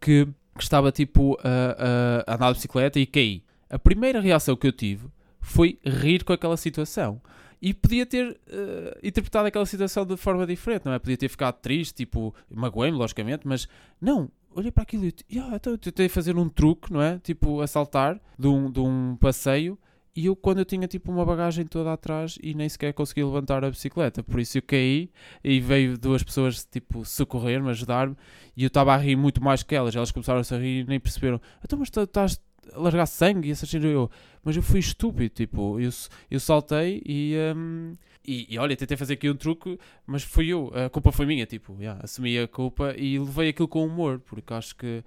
que, 0.00 0.26
que 0.57 0.62
estava 0.62 0.90
tipo 0.90 1.37
a, 1.42 2.24
a 2.26 2.35
andar 2.35 2.48
de 2.52 2.55
bicicleta 2.55 2.98
e 2.98 3.07
caí. 3.07 3.42
A 3.68 3.79
primeira 3.79 4.20
reação 4.20 4.57
que 4.57 4.66
eu 4.66 4.72
tive 4.72 5.09
foi 5.40 5.79
rir 5.85 6.24
com 6.24 6.33
aquela 6.33 6.57
situação. 6.57 7.20
E 7.61 7.73
podia 7.73 8.05
ter 8.05 8.31
uh, 8.31 8.99
interpretado 9.03 9.49
aquela 9.49 9.66
situação 9.66 10.05
de 10.05 10.16
forma 10.16 10.47
diferente, 10.47 10.85
não 10.85 10.92
é? 10.92 10.99
Podia 10.99 11.16
ter 11.16 11.29
ficado 11.29 11.55
triste, 11.61 11.95
tipo, 11.95 12.35
magoei-me, 12.51 12.97
logicamente, 12.97 13.47
mas 13.47 13.66
não, 14.01 14.31
olhei 14.55 14.71
para 14.71 14.83
aquilo 14.83 15.05
e 15.05 15.14
yeah, 15.31 15.55
então 15.55 15.75
eu 15.75 15.79
tentei 15.79 16.09
fazer 16.09 16.37
um 16.37 16.49
truque, 16.49 16.92
não 16.92 17.01
é? 17.01 17.19
Tipo, 17.19 17.61
assaltar 17.61 18.21
de 18.38 18.47
um, 18.47 18.71
de 18.71 18.81
um 18.81 19.16
passeio 19.16 19.79
e 20.16 20.27
eu 20.27 20.35
quando 20.35 20.59
eu 20.59 20.64
tinha 20.64 20.88
tipo 20.88 21.12
uma 21.12 21.25
bagagem 21.27 21.66
toda 21.66 21.92
atrás 21.92 22.38
e 22.42 22.55
nem 22.55 22.69
sequer 22.69 22.95
consegui 22.95 23.23
levantar 23.23 23.62
a 23.62 23.71
bicicleta, 23.71 24.23
por 24.23 24.40
isso 24.40 24.57
eu 24.57 24.62
caí 24.62 25.11
e 25.45 25.61
veio 25.61 25.99
duas 25.99 26.23
pessoas 26.23 26.64
tipo 26.64 27.05
socorrer-me, 27.05 27.69
ajudar-me 27.69 28.16
e 28.57 28.64
eu 28.64 28.69
estava 28.69 28.95
a 28.95 28.97
rir 28.97 29.14
muito 29.14 29.45
mais 29.45 29.62
que 29.62 29.75
elas, 29.75 29.95
elas 29.95 30.11
começaram 30.11 30.40
a 30.40 30.59
rir 30.59 30.81
e 30.81 30.85
nem 30.85 30.99
perceberam, 30.99 31.38
então 31.62 31.79
mas 31.79 31.88
estás 31.88 32.40
largar 32.74 33.07
sangue 33.07 33.48
e 33.48 33.52
essas 33.52 33.70
coisas. 33.70 33.90
Eu, 33.90 34.11
mas 34.42 34.57
eu 34.57 34.62
fui 34.62 34.81
estúpido, 34.81 35.29
tipo, 35.29 35.81
eu, 35.81 35.90
eu 36.31 36.40
saltei 36.40 37.02
e, 37.05 37.35
um, 37.57 37.94
e, 38.24 38.55
e, 38.55 38.59
olha, 38.59 38.76
tentei 38.76 38.96
fazer 38.96 39.14
aqui 39.14 39.29
um 39.29 39.35
truque, 39.35 39.79
mas 40.07 40.22
fui 40.22 40.48
eu, 40.48 40.72
a 40.74 40.88
culpa 40.88 41.11
foi 41.11 41.26
minha, 41.26 41.44
tipo, 41.46 41.76
yeah, 41.81 42.00
assumi 42.02 42.38
a 42.38 42.46
culpa 42.46 42.94
e 42.96 43.18
levei 43.18 43.48
aquilo 43.48 43.66
com 43.66 43.85
humor, 43.85 44.20
porque 44.20 44.55
acho 44.55 44.76
que 44.76 45.02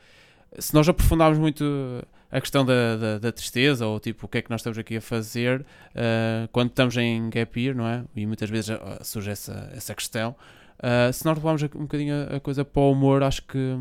se 0.57 0.73
nós 0.73 0.89
aprofundarmos 0.89 1.37
muito 1.37 1.63
a 2.31 2.39
questão 2.39 2.65
da, 2.65 2.95
da, 2.95 3.17
da, 3.19 3.31
tristeza 3.31 3.85
ou 3.85 3.99
tipo 3.99 4.25
o 4.25 4.29
que 4.29 4.37
é 4.37 4.41
que 4.41 4.49
nós 4.49 4.61
estamos 4.61 4.77
aqui 4.77 4.97
a 4.97 5.01
fazer 5.01 5.61
uh, 5.61 6.47
quando 6.51 6.69
estamos 6.69 6.95
em 6.97 7.29
gap 7.29 7.59
year, 7.59 7.75
não 7.75 7.87
é? 7.87 8.03
E 8.15 8.25
muitas 8.25 8.49
vezes 8.49 8.69
uh, 8.69 8.79
surge 9.03 9.31
essa, 9.31 9.69
essa 9.73 9.95
questão. 9.95 10.35
Uh, 10.79 11.11
se 11.11 11.25
nós 11.25 11.35
levarmos 11.37 11.63
um 11.63 11.81
bocadinho 11.81 12.15
a 12.35 12.39
coisa 12.39 12.63
para 12.63 12.81
o 12.81 12.91
humor, 12.91 13.23
acho 13.23 13.43
que 13.43 13.75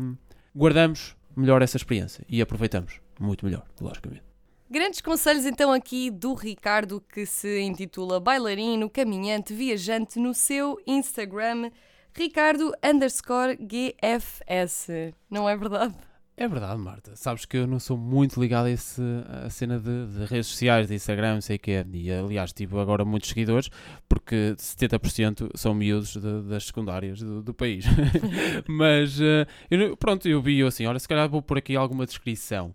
guardamos 0.55 1.15
melhor 1.35 1.61
essa 1.61 1.77
experiência 1.77 2.25
e 2.27 2.41
aproveitamos 2.41 2.99
muito 3.19 3.45
melhor, 3.45 3.65
logicamente. 3.79 4.23
Grandes 4.71 5.01
conselhos 5.01 5.45
então 5.45 5.71
aqui 5.71 6.11
do 6.11 6.35
Ricardo, 6.35 7.01
que 7.01 7.25
se 7.25 7.59
intitula 7.61 8.19
Bailarino, 8.19 8.89
Caminhante, 8.89 9.53
Viajante, 9.53 10.19
no 10.19 10.33
seu 10.33 10.79
Instagram, 10.85 11.71
Ricardo 12.13 12.71
underscore 12.83 13.57
GFS. 13.57 15.13
Não 15.29 15.49
é 15.49 15.57
verdade? 15.57 15.95
É 16.39 16.47
verdade, 16.47 16.79
Marta. 16.79 17.17
Sabes 17.17 17.43
que 17.43 17.57
eu 17.57 17.67
não 17.67 17.79
sou 17.79 17.97
muito 17.97 18.39
ligado 18.39 18.67
a, 18.67 18.71
esse, 18.71 19.01
a 19.45 19.49
cena 19.49 19.77
de, 19.77 20.07
de, 20.07 20.23
redes 20.23 20.47
sociais, 20.47 20.87
de 20.87 20.95
Instagram, 20.95 21.33
não 21.33 21.41
sei 21.41 21.57
o 21.57 21.59
que 21.59 21.71
é. 21.71 21.85
E 21.91 22.09
aliás, 22.11 22.53
tive 22.53 22.79
agora 22.79 23.03
muitos 23.03 23.27
seguidores, 23.27 23.69
porque 24.07 24.53
70% 24.55 25.49
são 25.55 25.73
miúdos 25.73 26.15
de, 26.15 26.43
das 26.43 26.67
secundárias 26.67 27.19
do, 27.19 27.41
do 27.43 27.53
país. 27.53 27.83
Mas 28.69 29.19
uh, 29.19 29.45
eu, 29.69 29.97
pronto, 29.97 30.29
eu 30.29 30.41
vi 30.41 30.63
assim: 30.63 30.85
olha, 30.85 30.97
se 30.97 31.09
calhar 31.09 31.27
vou 31.27 31.41
pôr 31.41 31.57
aqui 31.57 31.75
alguma 31.75 32.05
descrição. 32.05 32.73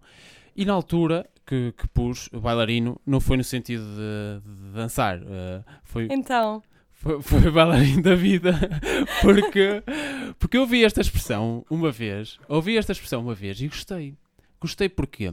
E 0.56 0.64
na 0.64 0.72
altura 0.72 1.28
que, 1.46 1.72
que 1.76 1.88
pus 1.88 2.28
bailarino, 2.28 3.00
não 3.06 3.20
foi 3.20 3.36
no 3.36 3.44
sentido 3.44 3.84
de, 3.84 4.40
de 4.48 4.72
dançar. 4.72 5.18
Uh, 5.18 5.64
foi... 5.82 6.08
Então 6.10 6.62
foi, 7.04 7.20
foi 7.20 7.50
bailarino 7.50 8.02
da 8.02 8.14
vida. 8.14 8.58
Porque, 9.20 9.82
porque 10.38 10.56
eu 10.56 10.62
ouvi 10.62 10.84
esta 10.84 11.00
expressão 11.00 11.64
uma 11.68 11.90
vez, 11.90 12.38
ouvi 12.48 12.76
esta 12.76 12.92
expressão 12.92 13.20
uma 13.20 13.34
vez 13.34 13.60
e 13.60 13.68
gostei. 13.68 14.14
Gostei 14.60 14.88
porque, 14.88 15.32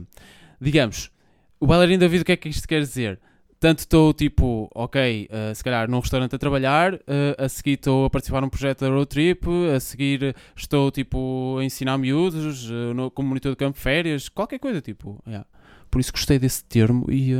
digamos, 0.60 1.10
o 1.58 1.66
bailarino 1.66 2.00
da 2.00 2.08
vida, 2.08 2.22
o 2.22 2.24
que 2.24 2.32
é 2.32 2.36
que 2.36 2.48
isto 2.48 2.68
quer 2.68 2.80
dizer? 2.80 3.18
Tanto 3.62 3.78
estou 3.78 4.12
tipo, 4.12 4.68
ok, 4.74 5.28
uh, 5.30 5.54
se 5.54 5.62
calhar 5.62 5.88
num 5.88 6.00
restaurante 6.00 6.34
a 6.34 6.38
trabalhar, 6.38 6.94
uh, 6.94 6.98
a 7.38 7.48
seguir 7.48 7.74
estou 7.74 8.06
a 8.06 8.10
participar 8.10 8.40
num 8.40 8.48
projeto 8.48 8.80
da 8.80 8.88
road 8.88 9.06
trip, 9.06 9.46
a 9.72 9.78
seguir 9.78 10.34
estou 10.56 10.90
tipo 10.90 11.58
a 11.60 11.64
ensinar 11.64 11.96
miúdos, 11.96 12.68
uh, 12.68 12.92
no, 12.92 13.08
como 13.08 13.28
monitor 13.28 13.52
de 13.52 13.56
campo 13.56 13.78
férias, 13.78 14.28
qualquer 14.28 14.58
coisa 14.58 14.82
tipo. 14.82 15.22
Yeah. 15.24 15.46
Por 15.88 16.00
isso 16.00 16.10
gostei 16.10 16.40
desse 16.40 16.64
termo 16.64 17.06
e, 17.08 17.34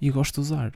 e 0.00 0.10
gosto 0.10 0.36
de 0.36 0.40
usar. 0.40 0.72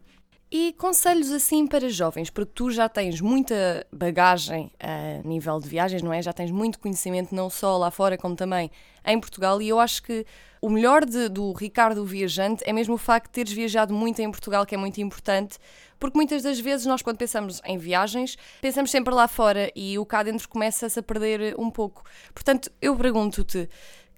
E 0.54 0.74
conselhos 0.74 1.32
assim 1.32 1.66
para 1.66 1.88
jovens, 1.88 2.28
porque 2.28 2.52
tu 2.54 2.70
já 2.70 2.86
tens 2.86 3.22
muita 3.22 3.86
bagagem 3.90 4.70
a 4.78 5.26
nível 5.26 5.58
de 5.58 5.66
viagens, 5.66 6.02
não 6.02 6.12
é? 6.12 6.20
Já 6.20 6.30
tens 6.30 6.50
muito 6.50 6.78
conhecimento, 6.78 7.34
não 7.34 7.48
só 7.48 7.78
lá 7.78 7.90
fora, 7.90 8.18
como 8.18 8.36
também 8.36 8.70
em 9.02 9.18
Portugal, 9.18 9.62
e 9.62 9.70
eu 9.70 9.80
acho 9.80 10.02
que 10.02 10.26
o 10.60 10.68
melhor 10.68 11.06
de, 11.06 11.30
do 11.30 11.52
Ricardo 11.54 12.04
Viajante 12.04 12.62
é 12.66 12.72
mesmo 12.72 12.96
o 12.96 12.98
facto 12.98 13.28
de 13.28 13.32
teres 13.32 13.52
viajado 13.52 13.94
muito 13.94 14.20
em 14.20 14.30
Portugal, 14.30 14.66
que 14.66 14.74
é 14.74 14.78
muito 14.78 15.00
importante, 15.00 15.58
porque 15.98 16.18
muitas 16.18 16.42
das 16.42 16.60
vezes 16.60 16.84
nós, 16.84 17.00
quando 17.00 17.16
pensamos 17.16 17.62
em 17.64 17.78
viagens, 17.78 18.36
pensamos 18.60 18.90
sempre 18.90 19.14
lá 19.14 19.26
fora 19.26 19.72
e 19.74 19.98
o 19.98 20.04
cá 20.04 20.22
dentro 20.22 20.46
começa-se 20.50 20.98
a 20.98 21.02
perder 21.02 21.58
um 21.58 21.70
pouco. 21.70 22.04
Portanto, 22.34 22.70
eu 22.82 22.94
pergunto-te. 22.94 23.70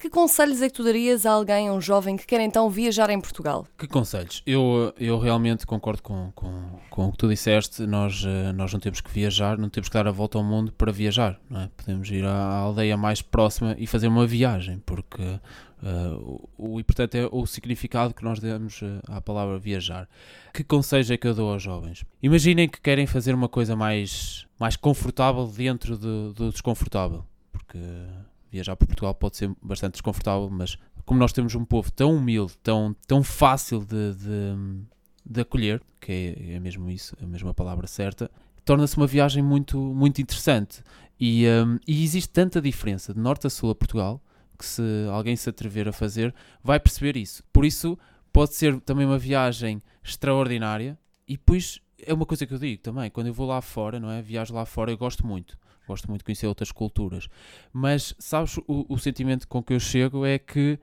Que 0.04 0.10
conselhos 0.10 0.60
é 0.60 0.68
que 0.68 0.74
tu 0.74 0.84
darias 0.84 1.24
a 1.24 1.30
alguém, 1.30 1.66
a 1.66 1.72
um 1.72 1.80
jovem 1.80 2.14
que 2.14 2.26
quer 2.26 2.38
então 2.42 2.68
viajar 2.68 3.08
em 3.08 3.18
Portugal? 3.18 3.66
Que 3.78 3.86
conselhos? 3.86 4.42
Eu, 4.44 4.92
eu 5.00 5.18
realmente 5.18 5.66
concordo 5.66 6.02
com, 6.02 6.30
com, 6.34 6.78
com 6.90 7.06
o 7.06 7.10
que 7.10 7.16
tu 7.16 7.26
disseste. 7.26 7.86
Nós, 7.86 8.22
eh, 8.22 8.52
nós 8.52 8.70
não 8.70 8.78
temos 8.78 9.00
que 9.00 9.10
viajar, 9.10 9.56
não 9.56 9.70
temos 9.70 9.88
que 9.88 9.94
dar 9.94 10.06
a 10.06 10.10
volta 10.10 10.36
ao 10.36 10.44
mundo 10.44 10.74
para 10.74 10.92
viajar. 10.92 11.40
É? 11.50 11.70
Podemos 11.74 12.10
ir 12.10 12.22
à 12.22 12.36
aldeia 12.36 12.98
mais 12.98 13.22
próxima 13.22 13.74
e 13.78 13.86
fazer 13.86 14.08
uma 14.08 14.26
viagem, 14.26 14.78
porque 14.84 15.22
uh, 15.22 16.48
o, 16.58 16.74
o 16.74 16.78
importante 16.78 17.16
é 17.16 17.26
o 17.32 17.46
significado 17.46 18.12
que 18.12 18.22
nós 18.22 18.38
damos 18.38 18.82
eh, 18.82 19.00
à 19.08 19.22
palavra 19.22 19.58
viajar. 19.58 20.06
Que 20.52 20.62
conselhos 20.62 21.10
é 21.10 21.16
que 21.16 21.26
eu 21.26 21.32
dou 21.32 21.50
aos 21.50 21.62
jovens? 21.62 22.04
Imaginem 22.22 22.68
que 22.68 22.78
querem 22.78 23.06
fazer 23.06 23.34
uma 23.34 23.48
coisa 23.48 23.74
mais, 23.74 24.46
mais 24.60 24.76
confortável 24.76 25.46
dentro 25.46 25.96
do, 25.96 26.34
do 26.34 26.50
desconfortável, 26.50 27.24
porque 27.50 27.78
viajar 28.54 28.76
para 28.76 28.86
Portugal 28.86 29.14
pode 29.14 29.36
ser 29.36 29.50
bastante 29.60 29.94
desconfortável, 29.94 30.48
mas 30.48 30.78
como 31.04 31.18
nós 31.18 31.32
temos 31.32 31.54
um 31.54 31.64
povo 31.64 31.90
tão 31.90 32.14
humilde, 32.16 32.56
tão, 32.62 32.94
tão 33.06 33.22
fácil 33.22 33.80
de, 33.80 34.14
de, 34.14 34.86
de 35.26 35.40
acolher, 35.40 35.82
que 36.00 36.12
é, 36.12 36.54
é 36.54 36.60
mesmo 36.60 36.88
isso, 36.88 37.16
a 37.20 37.26
mesma 37.26 37.52
palavra 37.52 37.86
certa, 37.86 38.30
torna-se 38.64 38.96
uma 38.96 39.06
viagem 39.06 39.42
muito, 39.42 39.76
muito 39.76 40.22
interessante. 40.22 40.82
E, 41.18 41.46
um, 41.46 41.78
e 41.86 42.02
existe 42.02 42.30
tanta 42.30 42.60
diferença 42.60 43.12
de 43.12 43.20
norte 43.20 43.46
a 43.46 43.50
sul 43.50 43.70
a 43.70 43.74
Portugal 43.74 44.22
que 44.56 44.64
se 44.64 44.82
alguém 45.10 45.34
se 45.34 45.50
atrever 45.50 45.88
a 45.88 45.92
fazer, 45.92 46.32
vai 46.62 46.78
perceber 46.78 47.16
isso. 47.16 47.42
Por 47.52 47.64
isso, 47.64 47.98
pode 48.32 48.54
ser 48.54 48.80
também 48.82 49.04
uma 49.04 49.18
viagem 49.18 49.82
extraordinária. 50.02 50.96
E 51.26 51.32
depois 51.32 51.80
é 51.98 52.14
uma 52.14 52.24
coisa 52.24 52.46
que 52.46 52.54
eu 52.54 52.58
digo 52.58 52.80
também, 52.80 53.10
quando 53.10 53.26
eu 53.26 53.34
vou 53.34 53.48
lá 53.48 53.60
fora, 53.60 53.98
não 53.98 54.10
é? 54.12 54.22
Viajo 54.22 54.54
lá 54.54 54.64
fora, 54.64 54.92
eu 54.92 54.96
gosto 54.96 55.26
muito 55.26 55.58
gosto 55.86 56.08
muito 56.08 56.20
de 56.20 56.24
conhecer 56.24 56.46
outras 56.46 56.72
culturas. 56.72 57.28
Mas 57.72 58.14
sabes, 58.18 58.58
o, 58.66 58.86
o 58.88 58.98
sentimento 58.98 59.46
com 59.48 59.62
que 59.62 59.72
eu 59.72 59.80
chego 59.80 60.24
é 60.24 60.38
que 60.38 60.78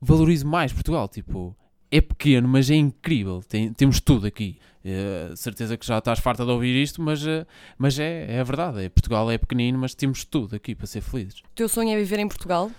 valorizo 0.00 0.46
mais 0.46 0.72
Portugal. 0.72 1.08
Tipo, 1.08 1.56
é 1.90 2.00
pequeno, 2.00 2.48
mas 2.48 2.70
é 2.70 2.74
incrível. 2.74 3.42
Tem, 3.48 3.72
temos 3.72 4.00
tudo 4.00 4.26
aqui. 4.26 4.58
Uh, 4.84 5.36
certeza 5.36 5.76
que 5.76 5.86
já 5.86 5.98
estás 5.98 6.18
farta 6.18 6.44
de 6.44 6.50
ouvir 6.50 6.82
isto, 6.82 7.00
mas, 7.00 7.24
uh, 7.24 7.46
mas 7.78 7.98
é, 7.98 8.36
é 8.36 8.40
a 8.40 8.44
verdade. 8.44 8.84
É, 8.84 8.88
Portugal 8.88 9.30
é 9.30 9.38
pequenino, 9.38 9.78
mas 9.78 9.94
temos 9.94 10.24
tudo 10.24 10.56
aqui 10.56 10.74
para 10.74 10.86
ser 10.86 11.00
felizes. 11.00 11.40
O 11.40 11.54
teu 11.54 11.68
sonho 11.68 11.90
é 11.90 11.96
viver 11.96 12.18
em 12.18 12.28
Portugal? 12.28 12.70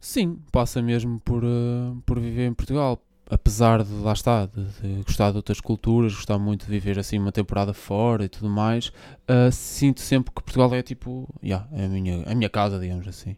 Sim, 0.00 0.38
passa 0.52 0.80
mesmo 0.80 1.18
por, 1.20 1.42
uh, 1.42 2.00
por 2.06 2.20
viver 2.20 2.46
em 2.46 2.54
Portugal 2.54 3.02
apesar 3.30 3.82
de 3.82 3.92
lá 3.92 4.12
está, 4.12 4.46
de, 4.46 4.64
de, 4.64 5.02
gostar 5.02 5.30
de 5.30 5.36
outras 5.36 5.60
culturas, 5.60 6.14
gostar 6.14 6.38
muito 6.38 6.66
de 6.66 6.70
viver 6.70 6.98
assim 6.98 7.18
uma 7.18 7.32
temporada 7.32 7.74
fora 7.74 8.24
e 8.24 8.28
tudo 8.28 8.48
mais, 8.48 8.88
uh, 8.88 9.52
sinto 9.52 10.00
sempre 10.00 10.32
que 10.34 10.42
Portugal 10.42 10.74
é 10.74 10.82
tipo, 10.82 11.28
yeah, 11.42 11.66
é 11.72 11.84
a 11.84 11.88
minha, 11.88 12.24
a 12.26 12.34
minha 12.34 12.48
casa, 12.48 12.78
digamos 12.78 13.06
assim. 13.06 13.36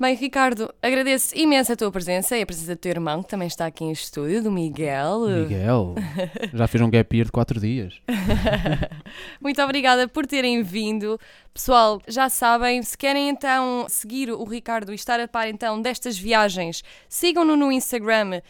Bem, 0.00 0.16
Ricardo, 0.16 0.72
agradeço 0.80 1.36
imenso 1.36 1.74
a 1.74 1.76
tua 1.76 1.92
presença 1.92 2.34
e 2.34 2.40
a 2.40 2.46
presença 2.46 2.74
do 2.74 2.78
teu 2.78 2.88
irmão, 2.88 3.22
que 3.22 3.28
também 3.28 3.46
está 3.46 3.66
aqui 3.66 3.84
em 3.84 3.92
estúdio, 3.92 4.42
do 4.42 4.50
Miguel. 4.50 5.28
Miguel, 5.28 5.94
já 6.54 6.66
fez 6.66 6.82
um 6.82 6.88
gap 6.88 7.14
year 7.14 7.26
de 7.26 7.30
4 7.30 7.60
dias. 7.60 8.00
Muito 9.42 9.60
obrigada 9.60 10.08
por 10.08 10.26
terem 10.26 10.62
vindo. 10.62 11.20
Pessoal, 11.52 12.00
já 12.08 12.30
sabem, 12.30 12.82
se 12.82 12.96
querem 12.96 13.28
então 13.28 13.84
seguir 13.90 14.30
o 14.30 14.42
Ricardo 14.44 14.90
e 14.90 14.94
estar 14.94 15.20
a 15.20 15.28
par 15.28 15.48
então 15.48 15.82
destas 15.82 16.18
viagens, 16.18 16.82
sigam-no 17.06 17.54
no 17.54 17.70
Instagram 17.70 18.40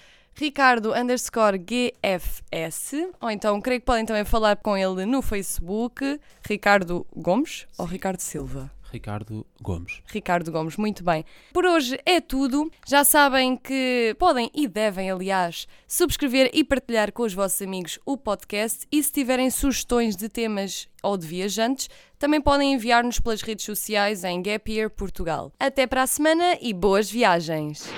Ricardo 0.40 0.94
underscore 0.94 1.58
GFS, 1.58 2.94
ou 3.20 3.30
então 3.30 3.60
creio 3.60 3.78
que 3.78 3.84
podem 3.84 4.06
também 4.06 4.24
falar 4.24 4.56
com 4.56 4.74
ele 4.74 5.04
no 5.04 5.20
Facebook, 5.20 6.18
Ricardo 6.48 7.06
Gomes 7.14 7.66
ou 7.76 7.84
Ricardo 7.84 8.20
Silva. 8.20 8.72
Ricardo 8.90 9.46
Gomes. 9.60 10.00
Ricardo 10.06 10.50
Gomes, 10.50 10.78
muito 10.78 11.04
bem. 11.04 11.26
Por 11.52 11.66
hoje 11.66 12.00
é 12.06 12.22
tudo. 12.22 12.72
Já 12.88 13.04
sabem 13.04 13.54
que 13.54 14.16
podem 14.18 14.50
e 14.54 14.66
devem, 14.66 15.10
aliás, 15.10 15.68
subscrever 15.86 16.50
e 16.54 16.64
partilhar 16.64 17.12
com 17.12 17.22
os 17.22 17.34
vossos 17.34 17.60
amigos 17.60 17.98
o 18.06 18.16
podcast 18.16 18.86
e 18.90 19.02
se 19.02 19.12
tiverem 19.12 19.50
sugestões 19.50 20.16
de 20.16 20.30
temas 20.30 20.88
ou 21.02 21.18
de 21.18 21.26
viajantes, 21.26 21.90
também 22.18 22.40
podem 22.40 22.72
enviar-nos 22.72 23.20
pelas 23.20 23.42
redes 23.42 23.66
sociais 23.66 24.24
em 24.24 24.42
Gap 24.42 24.72
Year 24.72 24.88
Portugal. 24.88 25.52
Até 25.60 25.86
para 25.86 26.02
a 26.02 26.06
semana 26.06 26.56
e 26.62 26.72
boas 26.72 27.10
viagens! 27.10 27.90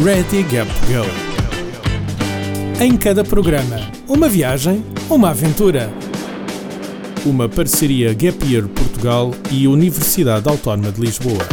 Ready 0.00 0.44
Gap 0.44 0.70
Go. 0.86 1.04
Em 2.80 2.96
cada 2.96 3.24
programa, 3.24 3.80
uma 4.06 4.28
viagem, 4.28 4.84
uma 5.10 5.30
aventura. 5.30 5.90
Uma 7.26 7.48
parceria 7.48 8.14
Gap 8.14 8.46
Year 8.46 8.68
Portugal 8.68 9.32
e 9.50 9.66
Universidade 9.66 10.48
Autónoma 10.48 10.92
de 10.92 11.00
Lisboa. 11.00 11.44